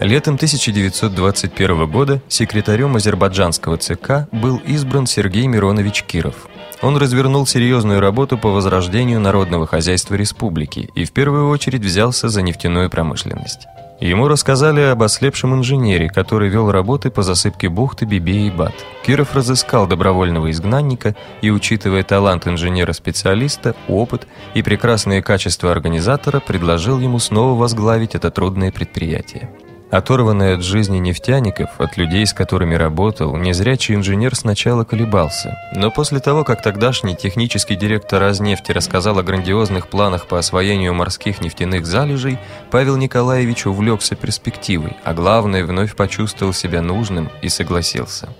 Летом 0.00 0.34
1921 0.34 1.86
года 1.90 2.20
секретарем 2.28 2.96
азербайджанского 2.96 3.78
ЦК 3.78 4.28
был 4.32 4.58
избран 4.66 5.06
Сергей 5.06 5.46
Миронович 5.46 6.02
Киров. 6.02 6.48
Он 6.82 6.96
развернул 6.96 7.46
серьезную 7.46 8.00
работу 8.00 8.36
по 8.36 8.50
возрождению 8.50 9.20
народного 9.20 9.66
хозяйства 9.66 10.16
республики 10.16 10.90
и 10.94 11.04
в 11.04 11.12
первую 11.12 11.48
очередь 11.48 11.82
взялся 11.82 12.28
за 12.28 12.42
нефтяную 12.42 12.90
промышленность. 12.90 13.66
Ему 14.00 14.26
рассказали 14.26 14.80
об 14.80 15.02
ослепшем 15.02 15.54
инженере, 15.54 16.08
который 16.08 16.48
вел 16.48 16.70
работы 16.70 17.10
по 17.10 17.22
засыпке 17.22 17.68
бухты 17.68 18.06
Бибе 18.06 18.48
и 18.48 18.50
Бат. 18.50 18.74
Киров 19.06 19.34
разыскал 19.34 19.86
добровольного 19.86 20.50
изгнанника 20.50 21.14
и, 21.42 21.50
учитывая 21.50 22.02
талант 22.02 22.46
инженера-специалиста, 22.46 23.76
опыт 23.88 24.26
и 24.54 24.62
прекрасные 24.62 25.22
качества 25.22 25.70
организатора, 25.70 26.40
предложил 26.40 26.98
ему 26.98 27.20
снова 27.20 27.58
возглавить 27.58 28.14
это 28.16 28.30
трудное 28.30 28.72
предприятие. 28.72 29.50
Оторванный 29.94 30.54
от 30.54 30.64
жизни 30.64 30.98
нефтяников, 30.98 31.70
от 31.78 31.96
людей, 31.96 32.26
с 32.26 32.32
которыми 32.32 32.74
работал, 32.74 33.36
незрячий 33.36 33.94
инженер 33.94 34.34
сначала 34.34 34.82
колебался. 34.82 35.56
Но 35.72 35.92
после 35.92 36.18
того, 36.18 36.42
как 36.42 36.62
тогдашний 36.62 37.14
технический 37.14 37.76
директор 37.76 38.20
Разнефти 38.20 38.72
рассказал 38.72 39.20
о 39.20 39.22
грандиозных 39.22 39.86
планах 39.86 40.26
по 40.26 40.36
освоению 40.36 40.94
морских 40.94 41.40
нефтяных 41.40 41.86
залежей, 41.86 42.38
Павел 42.72 42.96
Николаевич 42.96 43.66
увлекся 43.66 44.16
перспективой, 44.16 44.96
а 45.04 45.14
главное, 45.14 45.64
вновь 45.64 45.94
почувствовал 45.94 46.52
себя 46.52 46.82
нужным 46.82 47.30
и 47.40 47.48
согласился. 47.48 48.30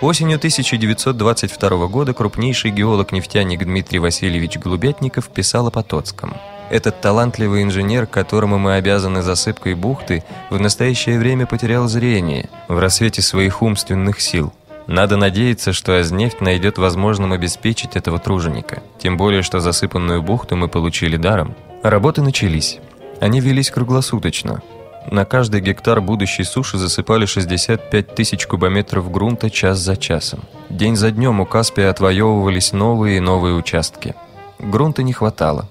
Осенью 0.00 0.36
1922 0.36 1.88
года 1.88 2.14
крупнейший 2.14 2.70
геолог-нефтяник 2.70 3.64
Дмитрий 3.64 3.98
Васильевич 3.98 4.58
Голубятников 4.58 5.28
писал 5.28 5.66
о 5.66 5.70
Потоцком– 5.72 6.36
этот 6.70 7.00
талантливый 7.00 7.62
инженер, 7.62 8.06
которому 8.06 8.58
мы 8.58 8.74
обязаны 8.74 9.22
засыпкой 9.22 9.74
бухты, 9.74 10.24
в 10.50 10.60
настоящее 10.60 11.18
время 11.18 11.46
потерял 11.46 11.88
зрение 11.88 12.48
в 12.68 12.78
рассвете 12.78 13.22
своих 13.22 13.60
умственных 13.60 14.20
сил. 14.20 14.52
Надо 14.86 15.16
надеяться, 15.16 15.72
что 15.72 15.98
Азнефть 15.98 16.40
найдет 16.40 16.78
возможным 16.78 17.32
обеспечить 17.32 17.96
этого 17.96 18.18
труженика. 18.18 18.82
Тем 18.98 19.16
более, 19.16 19.42
что 19.42 19.60
засыпанную 19.60 20.22
бухту 20.22 20.56
мы 20.56 20.68
получили 20.68 21.16
даром. 21.16 21.54
Работы 21.82 22.22
начались. 22.22 22.78
Они 23.20 23.40
велись 23.40 23.70
круглосуточно. 23.70 24.62
На 25.10 25.24
каждый 25.24 25.60
гектар 25.60 26.00
будущей 26.00 26.44
суши 26.44 26.78
засыпали 26.78 27.26
65 27.26 28.14
тысяч 28.14 28.46
кубометров 28.46 29.10
грунта 29.10 29.50
час 29.50 29.78
за 29.78 29.96
часом. 29.96 30.40
День 30.68 30.96
за 30.96 31.10
днем 31.10 31.40
у 31.40 31.46
Каспия 31.46 31.90
отвоевывались 31.90 32.72
новые 32.72 33.16
и 33.16 33.20
новые 33.20 33.54
участки. 33.54 34.14
Грунта 34.58 35.02
не 35.02 35.12
хватало. 35.12 35.68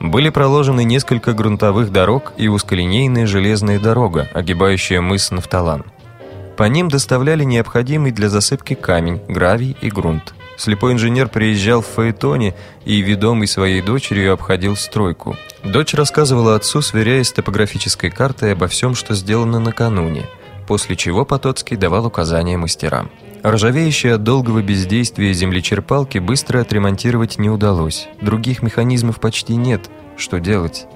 Были 0.00 0.28
проложены 0.30 0.84
несколько 0.84 1.32
грунтовых 1.32 1.90
дорог 1.90 2.32
и 2.36 2.48
узколинейная 2.48 3.26
железная 3.26 3.80
дорога, 3.80 4.28
огибающая 4.32 5.00
мыс 5.00 5.30
Нафталан. 5.30 5.84
По 6.56 6.64
ним 6.64 6.88
доставляли 6.88 7.44
необходимый 7.44 8.12
для 8.12 8.28
засыпки 8.28 8.74
камень, 8.74 9.20
гравий 9.28 9.76
и 9.80 9.90
грунт. 9.90 10.34
Слепой 10.56 10.92
инженер 10.92 11.28
приезжал 11.28 11.82
в 11.82 11.86
Фаэтоне 11.86 12.54
и, 12.84 13.00
ведомый 13.00 13.46
своей 13.46 13.80
дочерью, 13.80 14.32
обходил 14.32 14.74
стройку. 14.74 15.36
Дочь 15.62 15.94
рассказывала 15.94 16.56
отцу, 16.56 16.82
сверяясь 16.82 17.28
с 17.28 17.32
топографической 17.32 18.10
картой 18.10 18.52
обо 18.52 18.66
всем, 18.66 18.96
что 18.96 19.14
сделано 19.14 19.60
накануне, 19.60 20.26
после 20.66 20.96
чего 20.96 21.24
Потоцкий 21.24 21.76
давал 21.76 22.06
указания 22.06 22.56
мастерам. 22.56 23.08
Ржавеющие 23.44 24.14
от 24.14 24.24
долгого 24.24 24.62
бездействия 24.62 25.32
землечерпалки 25.32 26.18
быстро 26.18 26.60
отремонтировать 26.60 27.38
не 27.38 27.48
удалось. 27.48 28.08
Других 28.20 28.62
механизмов 28.62 29.20
почти 29.20 29.54
нет. 29.54 29.88
Что 30.16 30.38
делать? 30.38 30.86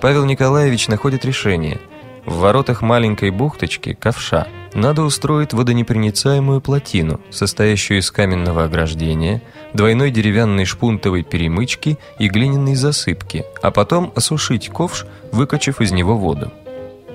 Павел 0.00 0.24
Николаевич 0.24 0.88
находит 0.88 1.24
решение. 1.24 1.78
В 2.24 2.38
воротах 2.38 2.80
маленькой 2.80 3.30
бухточки, 3.30 3.92
ковша, 3.92 4.46
надо 4.72 5.02
устроить 5.02 5.52
водонепроницаемую 5.52 6.60
плотину, 6.60 7.20
состоящую 7.30 8.00
из 8.00 8.10
каменного 8.10 8.64
ограждения, 8.64 9.42
двойной 9.74 10.10
деревянной 10.10 10.64
шпунтовой 10.64 11.22
перемычки 11.22 11.98
и 12.18 12.28
глиняной 12.28 12.76
засыпки, 12.76 13.44
а 13.62 13.70
потом 13.70 14.12
осушить 14.14 14.68
ковш, 14.68 15.06
выкачав 15.32 15.80
из 15.80 15.92
него 15.92 16.16
воду. 16.16 16.52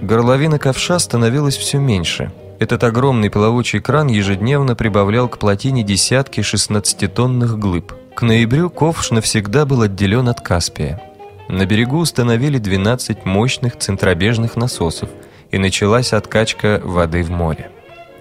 Горловина 0.02 0.60
ковша 0.60 1.00
становилась 1.00 1.56
все 1.56 1.80
меньше– 1.80 2.32
этот 2.60 2.84
огромный 2.84 3.30
плавучий 3.30 3.80
кран 3.80 4.08
ежедневно 4.08 4.76
прибавлял 4.76 5.28
к 5.28 5.38
плотине 5.38 5.84
десятки 5.84 6.40
16-тонных 6.40 7.58
глыб. 7.58 7.94
К 8.16 8.22
ноябрю 8.22 8.70
ковш 8.70 9.12
навсегда 9.12 9.66
был 9.66 9.82
отделен 9.82 10.30
от 10.30 10.42
Каспия. 10.42 11.02
На 11.50 11.66
берегу 11.66 11.98
установили 11.98 12.58
12 12.58 13.26
мощных 13.26 13.78
центробежных 13.78 14.56
насосов, 14.56 15.10
и 15.52 15.58
началась 15.58 16.14
откачка 16.14 16.82
воды 16.84 17.24
в 17.24 17.30
море. 17.30 17.70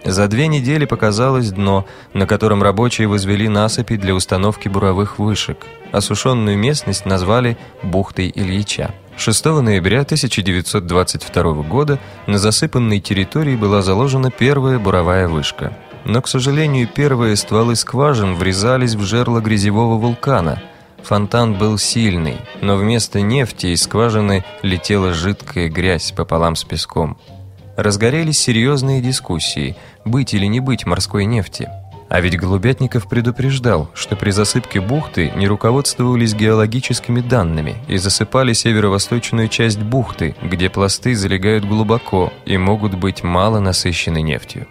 За 0.05 0.29
две 0.29 0.49
недели 0.49 0.85
показалось 0.85 1.51
дно, 1.51 1.87
на 2.13 2.27
котором 2.27 2.63
рабочие 2.63 3.09
возвели 3.09 3.49
насыпи 3.49 3.97
для 3.97 4.15
установки 4.15 4.69
буровых 4.69 5.19
вышек. 5.19 5.59
Осушенную 5.93 6.59
местность 6.59 7.07
назвали 7.07 7.57
«бухтой 7.83 8.31
Ильича». 8.35 8.95
6 9.17 9.45
ноября 9.45 10.01
1922 10.01 11.53
года 11.63 11.99
на 12.27 12.39
засыпанной 12.39 13.01
территории 13.01 13.57
была 13.57 13.81
заложена 13.81 14.31
первая 14.31 14.79
буровая 14.79 15.29
вышка. 15.29 15.77
Но, 16.05 16.21
к 16.21 16.29
сожалению, 16.29 16.89
первые 16.89 17.37
стволы 17.37 17.77
скважин 17.77 18.35
врезались 18.35 18.95
в 18.95 19.03
жерло 19.03 19.41
грязевого 19.41 19.97
вулкана. 19.97 20.63
Фонтан 21.03 21.55
был 21.55 21.79
сильный, 21.79 22.39
но 22.61 22.77
вместо 22.77 23.21
нефти 23.21 23.69
из 23.69 23.83
скважины 23.83 24.45
летела 24.63 25.15
жидкая 25.15 25.69
грязь 25.69 26.13
пополам 26.13 26.57
с 26.57 26.65
песком. 26.65 27.17
Разгорелись 27.77 28.39
серьезные 28.39 29.01
дискуссии, 29.01 29.77
быть 30.05 30.35
или 30.35 30.47
не 30.47 30.61
быть 30.61 30.87
морской 30.87 31.25
нефти– 31.25 31.69
а 32.15 32.21
ведь 32.21 32.39
Голубятников 32.39 33.09
предупреждал, 33.09 33.91
что 33.93 34.15
при 34.15 34.31
засыпке 34.31 34.81
бухты 34.81 35.33
не 35.35 35.49
руководствовались 35.49 36.33
геологическими 36.33 37.21
данными 37.21 37.75
и 37.89 37.97
засыпали 37.97 38.53
северо-восточную 38.53 39.49
часть 39.49 39.81
бухты, 39.81 40.37
где 40.41 40.71
пласты 40.71 41.17
залегают 41.17 41.65
глубоко 41.65 42.33
и 42.47 42.57
могут 42.57 42.95
быть 42.95 43.25
мало 43.25 43.59
насыщены 43.59 44.23
нефтью. 44.23 44.69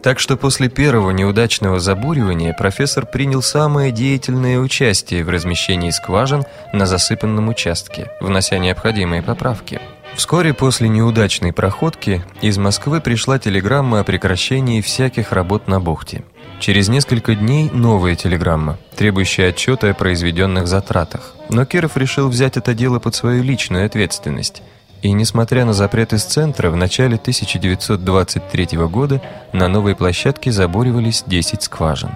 Так 0.00 0.20
что 0.20 0.36
после 0.36 0.68
первого 0.68 1.10
неудачного 1.10 1.80
забуривания 1.80 2.54
профессор 2.56 3.04
принял 3.04 3.42
самое 3.42 3.90
деятельное 3.90 4.60
участие 4.60 5.24
в 5.24 5.28
размещении 5.28 5.90
скважин 5.90 6.44
на 6.72 6.86
засыпанном 6.86 7.48
участке, 7.48 8.12
внося 8.20 8.58
необходимые 8.58 9.22
поправки. 9.22 9.80
Вскоре 10.14 10.54
после 10.54 10.88
неудачной 10.88 11.52
проходки 11.52 12.24
из 12.42 12.58
Москвы 12.58 13.00
пришла 13.00 13.40
телеграмма 13.40 13.98
о 13.98 14.04
прекращении 14.04 14.80
всяких 14.80 15.32
работ 15.32 15.66
на 15.66 15.80
бухте– 15.80 16.22
Через 16.58 16.88
несколько 16.88 17.34
дней 17.34 17.70
новая 17.70 18.16
телеграмма, 18.16 18.78
требующая 18.96 19.50
отчета 19.50 19.90
о 19.90 19.94
произведенных 19.94 20.66
затратах. 20.66 21.34
Но 21.48 21.64
Киров 21.64 21.96
решил 21.96 22.28
взять 22.28 22.56
это 22.56 22.74
дело 22.74 22.98
под 22.98 23.14
свою 23.14 23.42
личную 23.42 23.86
ответственность. 23.86 24.62
И 25.02 25.12
несмотря 25.12 25.64
на 25.64 25.74
запрет 25.74 26.12
из 26.12 26.24
центра, 26.24 26.70
в 26.70 26.76
начале 26.76 27.16
1923 27.16 28.78
года 28.88 29.22
на 29.52 29.68
новой 29.68 29.94
площадке 29.94 30.50
забуривались 30.50 31.22
10 31.26 31.62
скважин. 31.62 32.10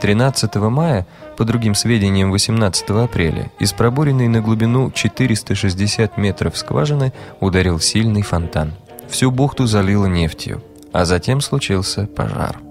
13 0.00 0.54
мая, 0.56 1.06
по 1.36 1.44
другим 1.44 1.74
сведениям 1.74 2.30
18 2.32 2.90
апреля, 2.90 3.52
из 3.58 3.72
пробуренной 3.72 4.28
на 4.28 4.40
глубину 4.40 4.90
460 4.90 6.16
метров 6.16 6.56
скважины 6.56 7.12
ударил 7.40 7.78
сильный 7.78 8.22
фонтан. 8.22 8.72
Всю 9.08 9.30
бухту 9.30 9.66
залило 9.66 10.06
нефтью, 10.06 10.62
а 10.92 11.04
затем 11.04 11.40
случился 11.40 12.06
пожар. 12.06 12.63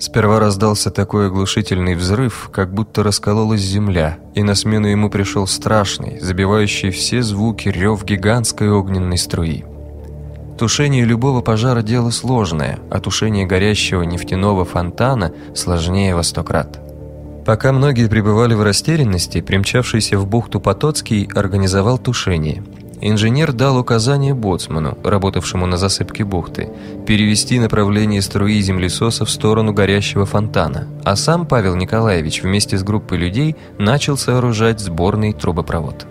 Сперва 0.00 0.40
раздался 0.40 0.90
такой 0.90 1.26
оглушительный 1.26 1.94
взрыв, 1.94 2.48
как 2.50 2.72
будто 2.72 3.02
раскололась 3.02 3.60
земля, 3.60 4.16
и 4.34 4.42
на 4.42 4.54
смену 4.54 4.86
ему 4.86 5.10
пришел 5.10 5.46
страшный, 5.46 6.18
забивающий 6.20 6.90
все 6.90 7.22
звуки 7.22 7.68
рев 7.68 8.02
гигантской 8.02 8.70
огненной 8.70 9.18
струи. 9.18 9.66
Тушение 10.58 11.04
любого 11.04 11.42
пожара– 11.42 11.82
дело 11.82 12.08
сложное, 12.10 12.78
а 12.90 12.98
тушение 12.98 13.46
горящего 13.46 14.02
нефтяного 14.02 14.64
фонтана 14.64 15.32
сложнее 15.54 16.14
во 16.14 16.22
сто 16.22 16.42
крат. 16.44 16.80
Пока 17.44 17.70
многие 17.70 18.08
пребывали 18.08 18.54
в 18.54 18.62
растерянности, 18.62 19.42
примчавшийся 19.42 20.18
в 20.18 20.26
бухту 20.26 20.60
Потоцкий 20.60 21.28
организовал 21.34 21.98
тушение– 21.98 22.62
Инженер 23.02 23.52
дал 23.52 23.78
указание 23.78 24.34
боцману, 24.34 24.98
работавшему 25.02 25.64
на 25.64 25.78
засыпке 25.78 26.22
бухты, 26.22 26.68
перевести 27.06 27.58
направление 27.58 28.20
струи 28.20 28.60
землесоса 28.60 29.24
в 29.24 29.30
сторону 29.30 29.72
горящего 29.72 30.26
фонтана, 30.26 30.86
а 31.02 31.16
сам 31.16 31.46
Павел 31.46 31.76
Николаевич 31.76 32.42
вместе 32.42 32.76
с 32.76 32.82
группой 32.82 33.16
людей 33.16 33.56
начал 33.78 34.18
сооружать 34.18 34.80
сборный 34.80 35.32
трубопровод. 35.32 36.06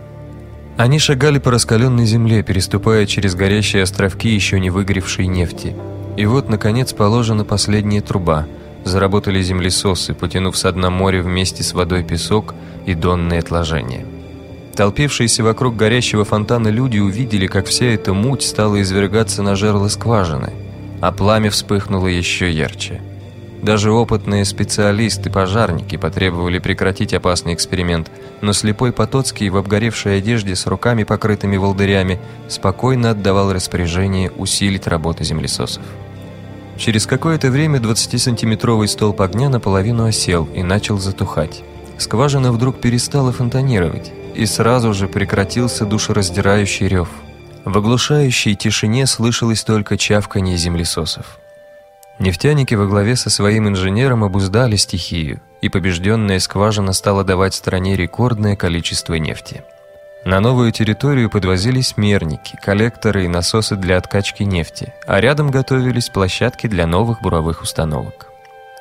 Они 0.78 0.98
шагали 0.98 1.38
по 1.38 1.52
раскаленной 1.52 2.06
земле, 2.06 2.42
переступая 2.42 3.06
через 3.06 3.36
горящие 3.36 3.84
островки 3.84 4.30
еще 4.30 4.60
не 4.60 4.72
выгоревшей 4.72 5.28
нефти. 5.28 5.76
И 6.18 6.26
вот, 6.26 6.50
наконец, 6.50 6.94
положена 6.94 7.46
последняя 7.46 8.02
труба. 8.02 8.48
Заработали 8.86 9.42
землесосы, 9.42 10.14
потянув 10.14 10.58
с 10.58 10.72
дна 10.72 10.90
моря 10.90 11.22
вместе 11.22 11.64
с 11.64 11.74
водой 11.74 12.04
песок 12.04 12.56
и 12.86 12.96
донные 12.96 13.40
отложения. 13.40 14.06
Толпившиеся 14.80 15.44
вокруг 15.44 15.76
горящего 15.76 16.24
фонтана 16.24 16.70
люди 16.70 17.00
увидели, 17.00 17.48
как 17.48 17.66
вся 17.68 17.88
эта 17.88 18.14
муть 18.14 18.44
стала 18.44 18.82
извергаться 18.82 19.44
на 19.44 19.58
жерло 19.58 19.90
скважины, 19.90 20.54
а 21.02 21.12
пламя 21.12 21.50
вспыхнуло 21.50 22.08
еще 22.08 22.50
ярче. 22.50 23.02
Даже 23.62 23.92
опытные 23.92 24.46
специалисты-пожарники 24.46 25.98
потребовали 25.98 26.60
прекратить 26.60 27.14
опасный 27.14 27.56
эксперимент, 27.56 28.10
но 28.40 28.54
слепой 28.54 28.94
Потоцкий 28.94 29.50
в 29.50 29.58
обгоревшей 29.58 30.18
одежде 30.20 30.56
с 30.56 30.66
руками, 30.66 31.04
покрытыми 31.04 31.58
волдырями, 31.58 32.18
спокойно 32.48 33.10
отдавал 33.10 33.52
распоряжение 33.52 34.32
усилить 34.32 34.88
работу 34.88 35.26
землесосов. 35.26 35.84
Через 36.78 37.06
какое-то 37.06 37.52
время 37.52 37.80
20-сантиметровый 37.80 38.88
столб 38.88 39.20
огня 39.20 39.50
наполовину 39.50 40.06
осел 40.06 40.48
и 40.56 40.64
начал 40.64 40.98
затухать. 41.00 41.64
Скважина 41.98 42.54
вдруг 42.54 42.80
перестала 42.80 43.34
фонтанировать 43.34 44.14
и 44.36 44.46
сразу 44.46 44.94
же 44.94 45.08
прекратился 45.08 45.86
душераздирающий 45.86 46.88
рев. 46.88 47.10
В 47.66 47.78
оглушающей 47.78 48.56
тишине 48.56 49.06
слышалось 49.06 49.64
только 49.64 49.98
чавканье 49.98 50.58
землесосов. 50.58 51.40
Нефтяники 52.20 52.76
во 52.76 52.86
главе 52.86 53.16
со 53.16 53.30
своим 53.30 53.68
инженером 53.68 54.24
обуздали 54.24 54.76
стихию, 54.76 55.42
и 55.62 55.70
побежденная 55.70 56.40
скважина 56.40 56.94
стала 56.94 57.24
давать 57.24 57.54
стране 57.54 57.96
рекордное 57.96 58.56
количество 58.56 59.14
нефти. 59.16 59.64
На 60.26 60.42
новую 60.42 60.74
территорию 60.74 61.30
подвозились 61.30 61.96
мерники, 61.96 62.58
коллекторы 62.62 63.24
и 63.24 63.30
насосы 63.30 63.78
для 63.78 63.98
откачки 63.98 64.44
нефти, 64.44 64.94
а 65.08 65.22
рядом 65.22 65.50
готовились 65.50 66.10
площадки 66.10 66.68
для 66.68 66.88
новых 66.88 67.22
буровых 67.22 67.62
установок. 67.62 68.29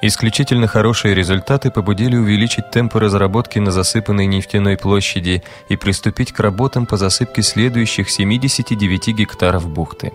Исключительно 0.00 0.68
хорошие 0.68 1.12
результаты 1.12 1.72
побудили 1.72 2.16
увеличить 2.16 2.70
темпы 2.70 3.00
разработки 3.00 3.58
на 3.58 3.72
засыпанной 3.72 4.26
нефтяной 4.26 4.76
площади 4.76 5.42
и 5.68 5.76
приступить 5.76 6.32
к 6.32 6.38
работам 6.38 6.86
по 6.86 6.96
засыпке 6.96 7.42
следующих 7.42 8.08
79 8.08 9.08
гектаров 9.08 9.68
бухты. 9.68 10.12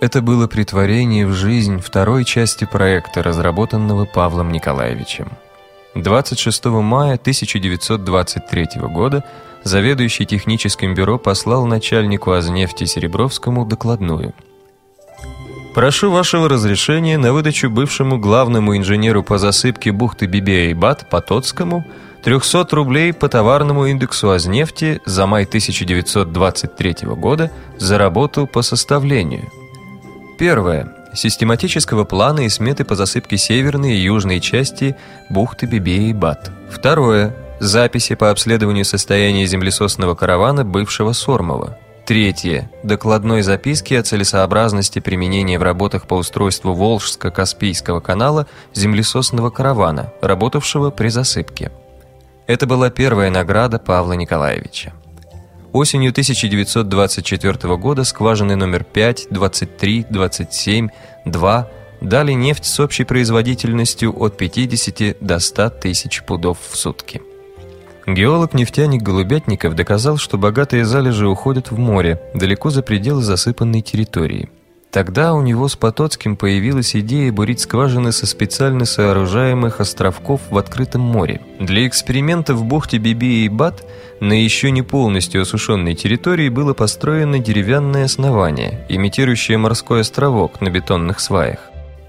Это 0.00 0.22
было 0.22 0.46
притворение 0.46 1.26
в 1.26 1.32
жизнь 1.32 1.80
второй 1.80 2.24
части 2.24 2.64
проекта, 2.64 3.24
разработанного 3.24 4.04
Павлом 4.04 4.52
Николаевичем. 4.52 5.32
26 5.96 6.66
мая 6.66 7.14
1923 7.14 8.66
года 8.82 9.24
заведующий 9.64 10.26
техническим 10.26 10.94
бюро 10.94 11.18
послал 11.18 11.66
начальнику 11.66 12.32
Азнефти 12.32 12.84
Серебровскому 12.84 13.64
докладную– 13.66 14.32
Прошу 15.74 16.12
вашего 16.12 16.48
разрешения 16.48 17.18
на 17.18 17.32
выдачу 17.32 17.68
бывшему 17.68 18.16
главному 18.16 18.76
инженеру 18.76 19.24
по 19.24 19.38
засыпке 19.38 19.90
бухты 19.90 20.26
Бибея-Бат 20.26 21.10
Потоцкому 21.10 21.84
300 22.22 22.68
рублей 22.70 23.12
по 23.12 23.28
товарному 23.28 23.86
индексу 23.86 24.30
Азнефти 24.30 25.00
за 25.04 25.26
май 25.26 25.42
1923 25.42 26.96
года 27.16 27.50
за 27.76 27.98
работу 27.98 28.46
по 28.46 28.62
составлению. 28.62 29.50
Первое. 30.38 30.92
систематического 31.12 32.04
плана 32.04 32.40
и 32.40 32.48
сметы 32.48 32.84
по 32.84 32.94
засыпке 32.94 33.36
северной 33.36 33.94
и 33.94 34.02
южной 34.02 34.38
части 34.38 34.94
бухты 35.28 35.66
Бибея 35.66 36.10
и 36.10 36.12
Бат. 36.12 36.52
Второе. 36.70 37.34
Записи 37.58 38.14
по 38.14 38.30
обследованию 38.30 38.84
состояния 38.84 39.46
землесосного 39.46 40.14
каравана 40.14 40.64
бывшего 40.64 41.12
Сормова. 41.12 41.78
Третье. 42.06 42.70
Докладной 42.82 43.40
записки 43.40 43.94
о 43.94 44.02
целесообразности 44.02 44.98
применения 44.98 45.58
в 45.58 45.62
работах 45.62 46.06
по 46.06 46.14
устройству 46.14 46.74
Волжско-Каспийского 46.74 48.02
канала 48.02 48.46
землесосного 48.74 49.48
каравана, 49.48 50.12
работавшего 50.20 50.90
при 50.90 51.08
засыпке. 51.08 51.72
Это 52.46 52.66
была 52.66 52.90
первая 52.90 53.30
награда 53.30 53.78
Павла 53.78 54.12
Николаевича. 54.12 54.92
Осенью 55.72 56.10
1924 56.10 57.76
года 57.78 58.04
скважины 58.04 58.54
номер 58.54 58.84
5, 58.84 59.28
23, 59.30 60.06
27, 60.10 60.88
2 61.24 61.68
дали 62.02 62.32
нефть 62.32 62.66
с 62.66 62.80
общей 62.80 63.04
производительностью 63.04 64.14
от 64.22 64.36
50 64.36 65.16
до 65.20 65.38
100 65.38 65.70
тысяч 65.70 66.22
пудов 66.22 66.58
в 66.68 66.76
сутки. 66.76 67.22
Геолог-нефтяник 68.06 69.02
Голубятников 69.02 69.74
доказал, 69.74 70.18
что 70.18 70.36
богатые 70.36 70.84
залежи 70.84 71.26
уходят 71.26 71.70
в 71.70 71.78
море, 71.78 72.20
далеко 72.34 72.68
за 72.68 72.82
пределы 72.82 73.22
засыпанной 73.22 73.80
территории. 73.80 74.50
Тогда 74.90 75.34
у 75.34 75.42
него 75.42 75.66
с 75.66 75.74
Потоцким 75.74 76.36
появилась 76.36 76.94
идея 76.94 77.32
бурить 77.32 77.60
скважины 77.60 78.12
со 78.12 78.26
специально 78.26 78.84
сооружаемых 78.84 79.80
островков 79.80 80.42
в 80.50 80.58
открытом 80.58 81.00
море. 81.00 81.40
Для 81.58 81.86
эксперимента 81.88 82.54
в 82.54 82.64
бухте 82.64 82.98
Биби 82.98 83.44
и 83.44 83.48
Бат 83.48 83.84
на 84.20 84.34
еще 84.34 84.70
не 84.70 84.82
полностью 84.82 85.42
осушенной 85.42 85.94
территории 85.94 86.48
было 86.48 86.74
построено 86.74 87.40
деревянное 87.40 88.04
основание, 88.04 88.86
имитирующее 88.88 89.58
морской 89.58 90.02
островок 90.02 90.60
на 90.60 90.68
бетонных 90.68 91.18
сваях. 91.18 91.58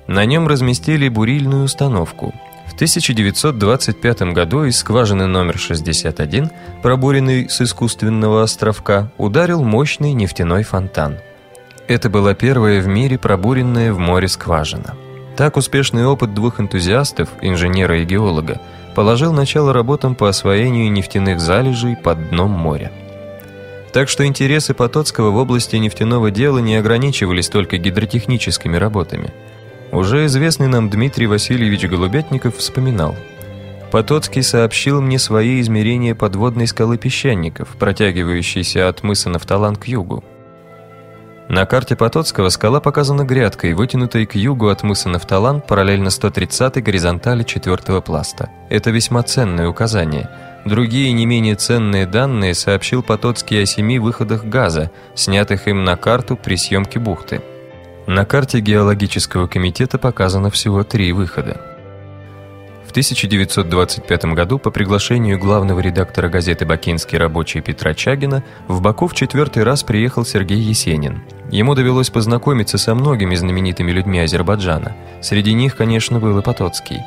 На 0.05 0.25
нем 0.25 0.47
разместили 0.47 1.07
бурильную 1.07 1.63
установку– 1.63 2.33
1925 2.75 4.33
году 4.33 4.65
из 4.65 4.77
скважины 4.77 5.27
номер 5.27 5.57
61, 5.57 6.51
пробуренной 6.83 7.49
с 7.49 7.61
искусственного 7.61 8.43
островка, 8.43 9.11
ударил 9.17 9.63
мощный 9.63 10.11
нефтяной 10.11 10.63
фонтан. 10.63 11.19
Это 11.87 12.09
была 12.09 12.33
первая 12.33 12.81
в 12.81 12.87
мире 12.87 13.17
пробуренная 13.17 13.93
в 13.93 13.99
море 13.99 14.27
скважина. 14.27 14.93
Так 15.37 15.55
успешный 15.55 16.05
опыт 16.05 16.33
двух 16.33 16.59
энтузиастов, 16.59 17.29
инженера 17.41 18.01
и 18.01 18.03
геолога, 18.03 18.59
положил 18.93 19.31
начало 19.31 19.71
работам 19.71 20.13
по 20.13 20.27
освоению 20.27 20.91
нефтяных 20.91 21.39
залежей 21.39 21.95
под 21.95 22.29
дном 22.29 22.51
моря. 22.51 22.91
Так 23.93 24.09
что 24.09 24.25
интересы 24.25 24.73
Потоцкого 24.73 25.31
в 25.31 25.37
области 25.37 25.77
нефтяного 25.77 26.29
дела 26.29 26.57
не 26.57 26.75
ограничивались 26.75 27.47
только 27.47 27.77
гидротехническими 27.77 28.75
работами– 28.75 29.33
уже 29.95 30.25
известный 30.25 30.67
нам 30.67 30.89
Дмитрий 30.89 31.27
Васильевич 31.27 31.85
Голубятников 31.85 32.57
вспоминал. 32.57 33.15
Потоцкий 33.91 34.43
сообщил 34.43 35.01
мне 35.01 35.19
свои 35.19 35.61
измерения 35.61 36.15
подводной 36.15 36.67
скалы 36.67 36.97
песчаников, 36.97 37.69
протягивающейся 37.79 38.89
от 38.89 39.03
мыса 39.03 39.29
Нафталан 39.29 39.75
к 39.75 39.85
югу. 39.87 40.23
На 41.47 41.65
карте 41.65 41.95
Потоцкого 41.95 42.49
скала 42.49 42.79
показана 42.79 43.23
грядкой, 43.23 43.73
вытянутой 43.73 44.25
к 44.25 44.35
югу 44.35 44.67
от 44.69 44.81
мыса 44.81 45.09
Нафталан 45.09 45.61
параллельно 45.61 46.07
130-й 46.07 46.81
горизонтали 46.81 47.43
четвертого 47.43 48.01
пласта. 48.01 48.49
Это 48.69 48.89
весьма 48.89 49.21
ценное 49.21 49.69
указание. 49.69 50.29
Другие 50.65 51.13
не 51.13 51.27
менее 51.27 51.55
ценные 51.55 52.07
данные 52.07 52.55
сообщил 52.55 53.03
Потоцкий 53.03 53.61
о 53.61 53.65
семи 53.67 53.99
выходах 53.99 54.43
газа, 54.43 54.89
снятых 55.13 55.67
им 55.67 55.83
на 55.83 55.95
карту 55.95 56.35
при 56.35 56.55
съемке 56.55 56.99
бухты. 56.99 57.41
На 58.07 58.23
карте 58.23 58.59
геологического 58.59 59.47
комитета 59.47 59.97
показано 59.97 60.51
всего 60.51 60.83
три 60.83 61.11
выхода. 61.11 61.59
В 62.85 62.91
1925 62.91 64.25
году 64.25 64.59
по 64.59 64.69
приглашению 64.69 65.39
главного 65.39 65.79
редактора 65.79 66.29
газеты 66.29 66.67
«Бакинский 66.67 67.17
рабочий» 67.17 67.61
Петра 67.61 67.95
Чагина 67.95 68.43
в 68.67 68.79
Баку 68.79 69.07
в 69.07 69.15
четвертый 69.15 69.63
раз 69.63 69.81
приехал 69.81 70.23
Сергей 70.23 70.59
Есенин. 70.59 71.23
Ему 71.49 71.73
довелось 71.73 72.11
познакомиться 72.11 72.77
со 72.77 72.93
многими 72.93 73.33
знаменитыми 73.33 73.91
людьми 73.91 74.19
Азербайджана. 74.19 74.95
Среди 75.21 75.53
них, 75.53 75.75
конечно, 75.75 76.19
был 76.19 76.37
и 76.37 76.43
Потоцкий. 76.43 77.01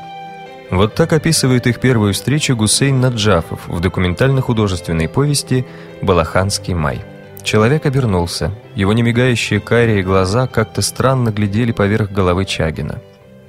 Вот 0.72 0.96
так 0.96 1.12
описывает 1.12 1.68
их 1.68 1.78
первую 1.78 2.12
встречу 2.12 2.56
Гусейн 2.56 3.00
Наджафов 3.00 3.68
в 3.68 3.80
документально-художественной 3.80 5.08
повести 5.08 5.64
«Балаханский 6.02 6.74
май». 6.74 7.02
Человек 7.48 7.86
обернулся. 7.86 8.52
Его 8.74 8.92
немигающие 8.92 9.58
карие 9.58 10.02
глаза 10.02 10.46
как-то 10.46 10.82
странно 10.82 11.30
глядели 11.30 11.72
поверх 11.72 12.12
головы 12.12 12.44
Чагина. 12.44 13.00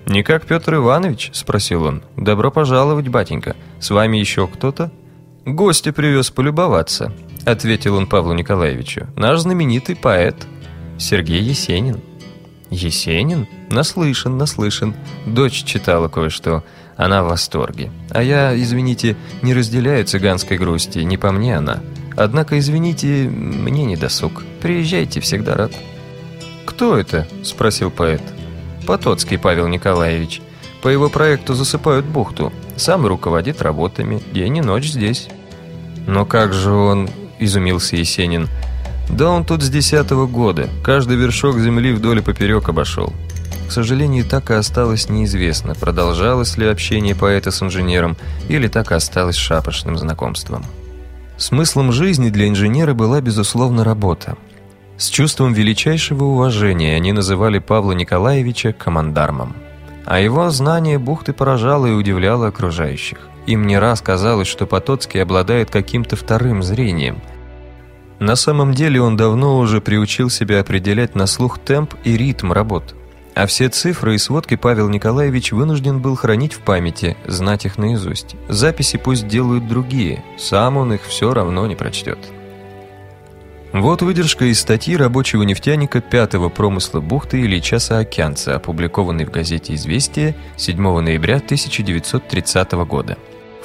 «Не 0.06 0.24
как 0.24 0.46
Петр 0.46 0.76
Иванович?»– 0.76 1.32
спросил 1.34 1.84
он. 1.84 2.02
«Добро 2.16 2.50
пожаловать, 2.50 3.10
батенька. 3.10 3.58
С 3.82 3.90
вами 3.90 4.16
еще 4.16 4.48
кто-то?» 4.48 4.90
«Гостя 5.46 5.92
привез 5.92 6.32
полюбоваться»,– 6.32 7.12
ответил 7.46 7.96
он 7.98 8.08
Павлу 8.08 8.32
Николаевичу. 8.32 9.08
«Наш 9.18 9.40
знаменитый 9.40 9.98
поэт 9.98 10.48
Сергей 10.98 11.42
Есенин». 11.42 12.00
«Есенин? 12.70 13.48
Наслышан, 13.70 14.38
наслышан. 14.38 14.96
Дочь 15.26 15.66
читала 15.66 16.08
кое-что. 16.08 16.64
Она 16.96 17.22
в 17.22 17.28
восторге. 17.28 17.92
А 18.12 18.24
я, 18.24 18.58
извините, 18.58 19.18
не 19.42 19.54
разделяю 19.54 20.06
цыганской 20.06 20.58
грусти, 20.58 21.00
не 21.00 21.18
по 21.18 21.34
мне 21.34 21.58
она. 21.58 21.82
Однако, 22.15 22.60
извините, 22.60 23.30
мне 23.30 23.86
не 23.86 23.95
досуг. 23.95 24.43
Приезжайте, 24.62 25.19
всегда 25.19 25.56
рад». 25.56 25.72
«Кто 26.65 26.98
это?»– 26.98 27.28
спросил 27.43 27.91
поэт. 27.91 28.22
«Потоцкий 28.86 29.38
Павел 29.38 29.67
Николаевич. 29.67 30.41
По 30.82 30.88
его 30.88 31.10
проекту 31.10 31.54
засыпают 31.54 32.06
бухту. 32.06 32.54
Сам 32.78 33.06
руководит 33.06 33.62
работами. 33.62 34.22
День 34.34 34.58
и 34.58 34.62
ночь 34.62 34.88
здесь». 34.88 35.28
«Но 36.08 36.26
как 36.26 36.54
же 36.54 36.72
он...»– 36.72 37.10
изумился 37.39 37.95
Есенин. 37.95 38.48
«Да 39.10 39.30
он 39.30 39.45
тут 39.45 39.63
с 39.63 39.69
десятого 39.69 40.28
года. 40.28 40.69
Каждый 40.84 41.17
вершок 41.17 41.60
земли 41.60 41.91
вдоль 41.93 42.19
и 42.19 42.22
поперек 42.22 42.69
обошел». 42.69 43.13
К 43.69 43.72
сожалению, 43.72 44.26
так 44.26 44.50
и 44.50 44.56
осталось 44.56 45.10
неизвестно, 45.10 45.76
продолжалось 45.76 46.58
ли 46.58 46.65
общение 46.65 47.13
поэта 47.13 47.52
с 47.52 47.62
инженером 47.62 48.17
или 48.48 48.67
так 48.67 48.91
и 48.91 48.95
осталось 48.95 49.36
шапошным 49.36 49.95
знакомством. 49.95 50.65
Смыслом 51.39 51.93
жизни 51.93 52.30
для 52.30 52.49
инженера 52.49 52.93
была, 52.93 53.21
безусловно, 53.21 53.86
работа. 53.86 54.36
С 54.97 55.08
чувством 55.08 55.54
величайшего 55.54 56.25
уважения 56.25 56.97
они 56.97 57.13
называли 57.13 57.60
Павла 57.60 57.93
Николаевича 57.93 58.73
командармом. 58.73 59.56
А 60.06 60.19
его 60.19 60.49
знание 60.49 60.99
бухты 60.99 61.32
поражало 61.32 61.86
и 61.86 61.93
удивляло 61.93 62.47
окружающих. 62.47 63.19
Им 63.45 63.67
не 63.67 63.80
раз 63.80 64.02
казалось, 64.02 64.49
что 64.49 64.65
Потоцкий 64.65 65.21
обладает 65.21 65.71
каким-то 65.71 66.17
вторым 66.17 66.62
зрением. 66.62 67.21
На 68.19 68.36
самом 68.36 68.73
деле 68.73 69.02
он 69.02 69.15
давно 69.15 69.60
уже 69.60 69.80
приучил 69.80 70.30
себя 70.30 70.60
определять 70.60 71.15
на 71.15 71.25
слух 71.25 71.58
темп 71.58 71.93
и 72.04 72.17
ритм 72.17 72.52
работ. 72.52 72.95
А 73.36 73.46
все 73.46 73.70
цифры 73.70 74.15
и 74.15 74.18
сводки 74.18 74.56
Павел 74.56 74.89
Николаевич 74.89 75.52
вынужден 75.52 76.00
был 76.00 76.15
хранить 76.15 76.54
в 76.54 76.60
памяти, 76.60 77.15
знать 77.26 77.65
их 77.65 77.78
наизусть. 77.78 78.36
Записи 78.48 78.98
пусть 78.98 79.28
делают 79.28 79.68
другие, 79.68 80.24
сам 80.38 80.78
он 80.78 80.94
их 80.94 81.04
все 81.04 81.34
равно 81.34 81.65
не 81.68 81.76
прочтет. 81.76 82.20
Вот 83.72 84.02
выдержка 84.02 84.46
из 84.46 84.60
статьи 84.60 84.98
рабочего 84.98 85.44
нефтяника 85.44 86.02
пятого 86.02 86.50
промысла 86.50 87.02
бухты 87.02 87.42
Ильича 87.42 87.78
Саакянца, 87.78 88.56
опубликованной 88.56 89.26
в 89.26 89.32
газете 89.32 89.76
«Известия» 89.76 90.36
7 90.58 91.00
ноября 91.02 91.36
1930 91.36 92.72
года. 92.88 93.18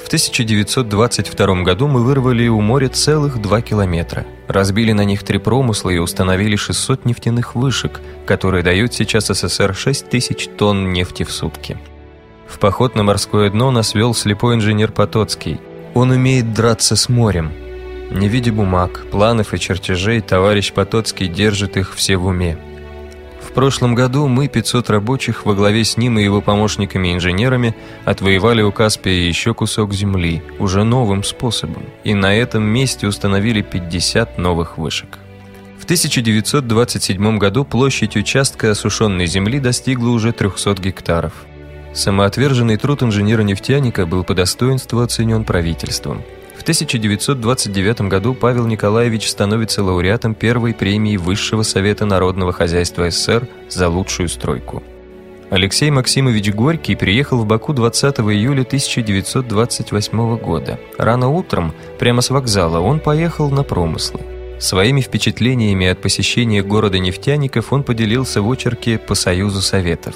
В 0.05 0.07
1922 0.07 1.63
году 1.63 1.87
мы 1.87 2.03
вырвали 2.03 2.47
у 2.47 2.61
моря 2.61 2.89
целых 2.89 3.41
2 3.41 3.61
километра. 3.61 4.23
Разбили 4.47 4.91
на 4.91 5.03
них 5.03 5.23
три 5.23 5.39
промысла 5.39 5.89
и 5.89 5.97
установили 5.97 6.55
600 6.55 7.05
нефтяных 7.05 7.55
вышек, 7.55 8.01
которые 8.27 8.61
дают 8.61 8.93
сейчас 8.93 9.29
СССР 9.29 9.73
6 9.73 10.07
тысяч 10.07 10.47
тонн 10.59 10.93
нефти 10.93 11.23
в 11.23 11.31
сутки. 11.31 11.79
В 12.47 12.59
поход 12.59 12.93
на 12.93 13.01
морское 13.01 13.49
дно 13.49 13.71
нас 13.71 13.95
вел 13.95 14.13
слепой 14.13 14.53
инженер 14.53 14.91
Потоцкий. 14.91 15.59
Он 15.95 16.11
умеет 16.11 16.53
драться 16.53 16.95
с 16.95 17.09
морем. 17.09 17.51
Не 18.11 18.27
видя 18.27 18.53
бумаг, 18.53 19.07
планов 19.09 19.55
и 19.55 19.59
чертежей, 19.59 20.21
товарищ 20.21 20.71
Потоцкий 20.71 21.27
держит 21.27 21.77
их 21.77 21.95
все 21.95 22.17
в 22.17 22.27
уме 22.27 22.59
прошлом 23.55 23.95
году 23.95 24.27
мы, 24.27 24.47
500 24.47 24.89
рабочих, 24.91 25.45
во 25.45 25.55
главе 25.55 25.83
с 25.83 25.97
ним 25.97 26.19
и 26.19 26.23
его 26.23 26.41
помощниками-инженерами, 26.41 27.73
отвоевали 28.03 28.61
у 28.61 28.71
Каспия 28.71 29.27
еще 29.27 29.53
кусок 29.53 29.93
земли, 29.93 30.43
уже 30.59 30.83
новым 30.83 31.23
способом, 31.23 31.85
и 32.03 32.13
на 32.13 32.35
этом 32.35 32.63
месте 32.63 33.07
установили 33.07 33.61
50 33.61 34.37
новых 34.37 34.77
вышек. 34.77 35.17
В 35.79 35.85
1927 35.85 37.37
году 37.37 37.63
площадь 37.63 38.17
участка 38.17 38.71
осушенной 38.71 39.25
земли 39.25 39.59
достигла 39.59 40.09
уже 40.09 40.33
300 40.33 40.75
гектаров. 40.75 41.33
Самоотверженный 41.93 42.77
труд 42.77 43.03
инженера-нефтяника 43.03 44.05
был 44.05 44.23
по 44.23 44.33
достоинству 44.33 44.99
оценен 44.99 45.45
правительством– 45.45 46.23
1929 46.65 48.01
году 48.09 48.33
Павел 48.33 48.65
Николаевич 48.65 49.29
становится 49.29 49.83
лауреатом 49.83 50.33
первой 50.33 50.73
премии 50.73 51.15
Высшего 51.15 51.61
Совета 51.61 52.07
Народного 52.07 52.53
Хозяйства 52.53 53.11
СССР 53.11 53.47
за 53.69 53.87
лучшую 53.87 54.29
стройку. 54.29 54.81
Алексей 55.51 55.91
Максимович 55.91 56.51
Горький 56.51 56.95
приехал 56.95 57.37
в 57.37 57.45
Баку 57.45 57.71
20 57.71 58.19
июля 58.21 58.63
1928 58.63 60.37
года. 60.37 60.79
Рано 60.97 61.29
утром, 61.29 61.71
прямо 61.99 62.21
с 62.21 62.31
вокзала, 62.31 62.79
он 62.79 62.99
поехал 62.99 63.51
на 63.51 63.61
промыслы. 63.61 64.21
Своими 64.57 65.01
впечатлениями 65.01 65.85
от 65.85 66.01
посещения 66.01 66.63
города 66.63 66.97
нефтяников 66.97 67.73
он 67.73 67.83
поделился 67.83 68.41
в 68.41 68.51
очерке 68.51 68.97
«По 68.97 69.13
Союзу 69.13 69.61
Советов». 69.61 70.15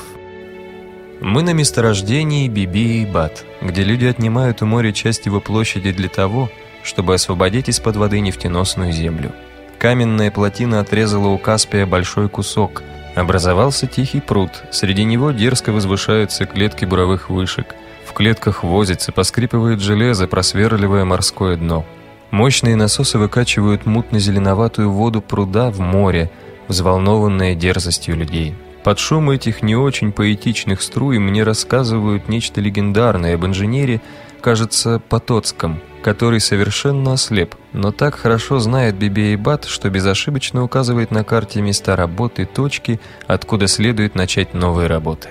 Мы 1.22 1.44
на 1.44 1.52
месторождении 1.52 2.48
Биби 2.48 3.04
и 3.04 3.06
Бат, 3.06 3.44
где 3.62 3.84
люди 3.84 4.06
отнимают 4.06 4.62
у 4.62 4.66
моря 4.66 4.94
часть 4.94 5.26
его 5.26 5.42
площади 5.42 5.92
для 5.92 6.08
того, 6.08 6.50
чтобы 6.82 7.14
освободить 7.14 7.68
из-под 7.68 7.98
воды 7.98 8.22
нефтеносную 8.22 8.94
землю. 8.94 9.34
Каменная 9.80 10.32
плотина 10.32 10.80
отрезала 10.80 11.28
у 11.28 11.38
Каспия 11.38 11.86
большой 11.86 12.30
кусок. 12.30 12.84
Образовался 13.16 13.86
тихий 13.86 14.22
пруд, 14.22 14.50
среди 14.72 15.04
него 15.04 15.32
дерзко 15.32 15.74
возвышаются 15.74 16.46
клетки 16.46 16.86
буровых 16.86 17.30
вышек. 17.30 17.76
В 18.06 18.14
клетках 18.14 18.64
возится, 18.64 19.12
поскрипывает 19.12 19.82
железо, 19.82 20.26
просверливая 20.26 21.04
морское 21.04 21.58
дно. 21.58 21.86
Мощные 22.32 22.78
насосы 22.78 23.18
выкачивают 23.18 23.86
мутно-зеленоватую 23.86 24.90
воду 24.90 25.22
пруда 25.22 25.70
в 25.70 25.82
море, 25.82 26.32
взволнованное 26.70 27.56
дерзостью 27.56 28.16
людей. 28.16 28.56
Под 28.84 28.98
шум 28.98 29.30
этих 29.30 29.62
не 29.62 29.76
очень 29.76 30.12
поэтичных 30.12 30.82
струй 30.82 31.20
мне 31.20 31.44
рассказывают 31.44 32.30
нечто 32.30 32.62
легендарное 32.62 33.36
об 33.36 33.46
инженере, 33.46 34.02
кажется, 34.42 35.02
Потоцком, 35.10 35.82
который 36.02 36.40
совершенно 36.40 37.14
ослеп, 37.14 37.56
но 37.74 37.92
так 37.92 38.16
хорошо 38.16 38.60
знает 38.60 38.96
Бибейбат, 38.96 39.66
что 39.66 39.90
безошибочно 39.90 40.64
указывает 40.64 41.12
на 41.12 41.26
карте 41.26 41.62
места 41.62 41.98
работы 41.98 42.46
точки, 42.46 43.02
откуда 43.28 43.68
следует 43.68 44.16
начать 44.16 44.54
новые 44.54 44.88
работы. 44.88 45.30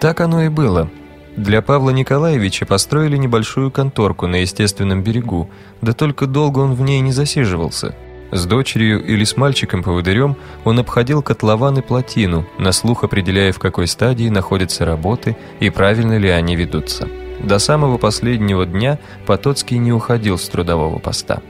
Так 0.00 0.20
оно 0.20 0.42
и 0.42 0.48
было. 0.48 0.90
Для 1.36 1.62
Павла 1.62 1.90
Николаевича 1.90 2.66
построили 2.66 3.16
небольшую 3.16 3.70
конторку 3.70 4.26
на 4.26 4.42
естественном 4.42 5.04
берегу, 5.04 5.48
да 5.80 5.92
только 5.92 6.26
долго 6.26 6.58
он 6.58 6.74
в 6.74 6.82
ней 6.82 7.00
не 7.00 7.12
засиживался– 7.12 7.94
с 8.32 8.46
дочерью 8.46 9.04
или 9.04 9.24
с 9.24 9.36
мальчиком-поводырем 9.36 10.36
он 10.64 10.78
обходил 10.78 11.22
котлован 11.22 11.78
и 11.78 11.82
плотину, 11.82 12.46
на 12.58 12.72
слух 12.72 13.04
определяя, 13.04 13.52
в 13.52 13.58
какой 13.58 13.86
стадии 13.86 14.28
находятся 14.28 14.84
работы 14.84 15.36
и 15.58 15.70
правильно 15.70 16.16
ли 16.16 16.28
они 16.28 16.54
ведутся. 16.54 17.08
До 17.42 17.58
самого 17.58 17.96
последнего 17.98 18.66
дня 18.66 18.98
Потоцкий 19.26 19.78
не 19.78 19.92
уходил 19.92 20.38
с 20.38 20.48
трудового 20.48 20.98
поста. 20.98 21.40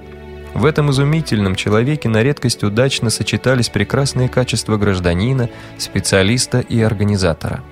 В 0.54 0.64
этом 0.64 0.90
изумительном 0.90 1.54
человеке 1.54 2.08
на 2.08 2.22
редкость 2.22 2.64
удачно 2.64 3.10
сочетались 3.10 3.68
прекрасные 3.68 4.28
качества 4.28 4.76
гражданина, 4.76 5.48
специалиста 5.78 6.60
и 6.60 6.80
организатора. 6.80 7.62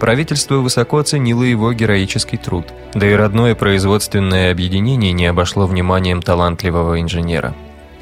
Правительство 0.00 0.56
высоко 0.56 0.98
оценило 0.98 1.42
его 1.42 1.72
героический 1.72 2.36
труд, 2.36 2.66
да 2.94 3.10
и 3.10 3.14
родное 3.14 3.54
производственное 3.54 4.52
объединение 4.52 5.12
не 5.12 5.26
обошло 5.26 5.66
вниманием 5.66 6.22
талантливого 6.22 7.00
инженера. 7.00 7.54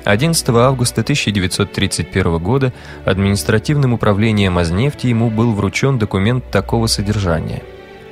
11 0.07 0.49
августа 0.51 1.01
1931 1.01 2.38
года 2.38 2.73
административным 3.05 3.92
управлением 3.92 4.57
Азнефти 4.57 5.09
ему 5.09 5.31
был 5.31 5.53
вручен 5.53 5.99
документ 5.99 6.49
такого 6.49 6.87
содержания. 6.87 7.64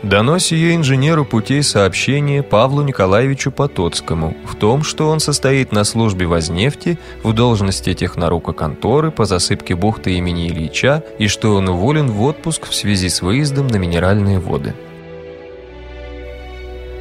Дано 0.03 0.39
сие 0.41 0.75
инженеру 0.75 1.25
путей 1.25 1.63
сообщения 1.63 2.43
Павлу 2.43 2.83
Николаевичу 2.83 3.53
Потоцкому 3.53 4.37
в 4.45 4.57
том, 4.57 4.83
что 4.83 5.09
он 5.09 5.21
состоит 5.21 5.71
на 5.71 5.85
службе 5.85 6.27
в 6.27 6.35
Азнефти 6.35 6.99
в 7.23 7.33
должности 7.33 7.95
технорука 7.95 8.53
конторы 8.53 9.13
по 9.13 9.25
засыпке 9.25 9.77
бухты 9.77 10.15
имени 10.15 10.49
Ильича 10.49 11.05
и 11.21 11.29
что 11.29 11.55
он 11.55 11.69
уволен 11.69 12.11
в 12.11 12.23
отпуск 12.23 12.67
в 12.67 12.75
связи 12.75 13.09
с 13.09 13.23
выездом 13.23 13.69
на 13.69 13.77
минеральные 13.77 14.41
воды. 14.41 14.75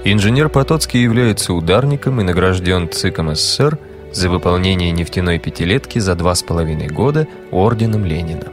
Инженер 0.04 0.50
Потоцкий 0.50 1.02
является 1.02 1.54
ударником 1.54 2.22
и 2.22 2.24
награжден 2.24 2.92
ЦИКом 2.92 3.34
СССР– 3.34 3.80
за 4.14 4.30
выполнение 4.30 4.92
нефтяной 4.92 5.40
пятилетки 5.40 6.00
за 6.00 6.16
два 6.16 6.36
с 6.36 6.44
половиной 6.44 6.88
года 6.88 7.28
орденом 7.52 8.06
Ленина. 8.06 8.48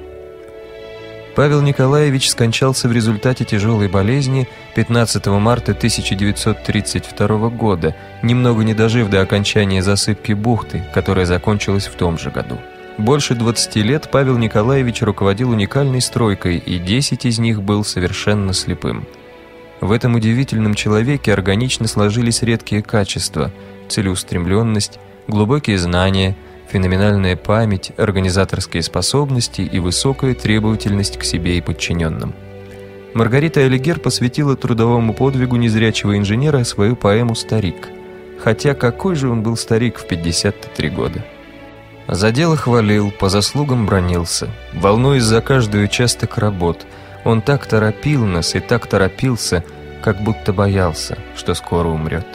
Павел 1.37 1.63
Николаевич 1.63 2.29
скончался 2.29 2.89
в 2.89 2.93
результате 2.93 3.45
тяжелой 3.45 3.89
болезни 3.89 4.49
15 4.75 5.27
марта 5.27 5.73
1932 5.73 7.49
года, 7.51 7.95
немного 8.23 8.65
не 8.65 8.75
дожив 8.75 9.09
до 9.09 9.21
окончания 9.21 9.83
засыпки 9.83 10.33
бухты, 10.33 10.85
которая 10.93 11.27
закончилась 11.27 11.87
в 11.87 11.95
том 11.95 12.19
же 12.19 12.31
году. 12.31 12.59
Больше 12.99 13.35
20 13.35 13.77
лет 13.77 14.09
Павел 14.11 14.37
Николаевич 14.37 15.03
руководил 15.03 15.51
уникальной 15.51 16.01
стройкой, 16.01 16.59
и 16.59 16.79
10 16.79 17.25
из 17.25 17.39
них 17.39 17.63
был 17.63 17.85
совершенно 17.85 18.53
слепым. 18.53 19.07
В 19.81 19.93
этом 19.93 20.17
удивительном 20.17 20.75
человеке 20.75 21.33
органично 21.33 21.87
сложились 21.87 22.43
редкие 22.43 22.83
качества– 22.83 23.51
целеустремленность, 23.89 24.99
глубокие 25.31 25.79
знания, 25.79 26.37
феноменальная 26.69 27.37
память, 27.37 27.93
организаторские 27.97 28.83
способности 28.83 29.63
и 29.63 29.79
высокая 29.79 30.35
требовательность 30.35 31.19
к 31.19 31.25
себе 31.25 31.57
и 31.57 31.61
подчиненным. 31.61 32.35
Маргарита 33.15 33.61
Алигер 33.61 33.99
посвятила 33.99 34.57
трудовому 34.57 35.15
подвигу 35.15 35.57
незрячего 35.57 36.17
инженера 36.19 36.63
свою 36.65 36.97
поэму 36.97 37.35
«Старик». 37.35 37.89
Хотя 38.39 38.75
какой 38.75 39.17
же 39.17 39.29
он 39.29 39.43
был 39.43 39.57
старик 39.57 39.99
в 39.99 40.07
53 40.07 40.91
года. 40.91 41.25
За 42.09 42.33
дело 42.33 42.57
хвалил, 42.57 43.11
по 43.11 43.29
заслугам 43.29 43.87
бронился, 43.87 44.49
волнуясь 44.73 45.25
за 45.25 45.43
каждый 45.43 45.85
участок 45.85 46.39
работ. 46.39 46.87
Он 47.25 47.43
так 47.43 47.67
торопил 47.67 48.25
нас 48.25 48.55
и 48.55 48.61
так 48.61 48.87
торопился, 48.87 49.63
как 50.03 50.23
будто 50.23 50.55
боялся, 50.55 51.19
что 51.37 51.55
скоро 51.55 51.89
умрет 51.89 52.27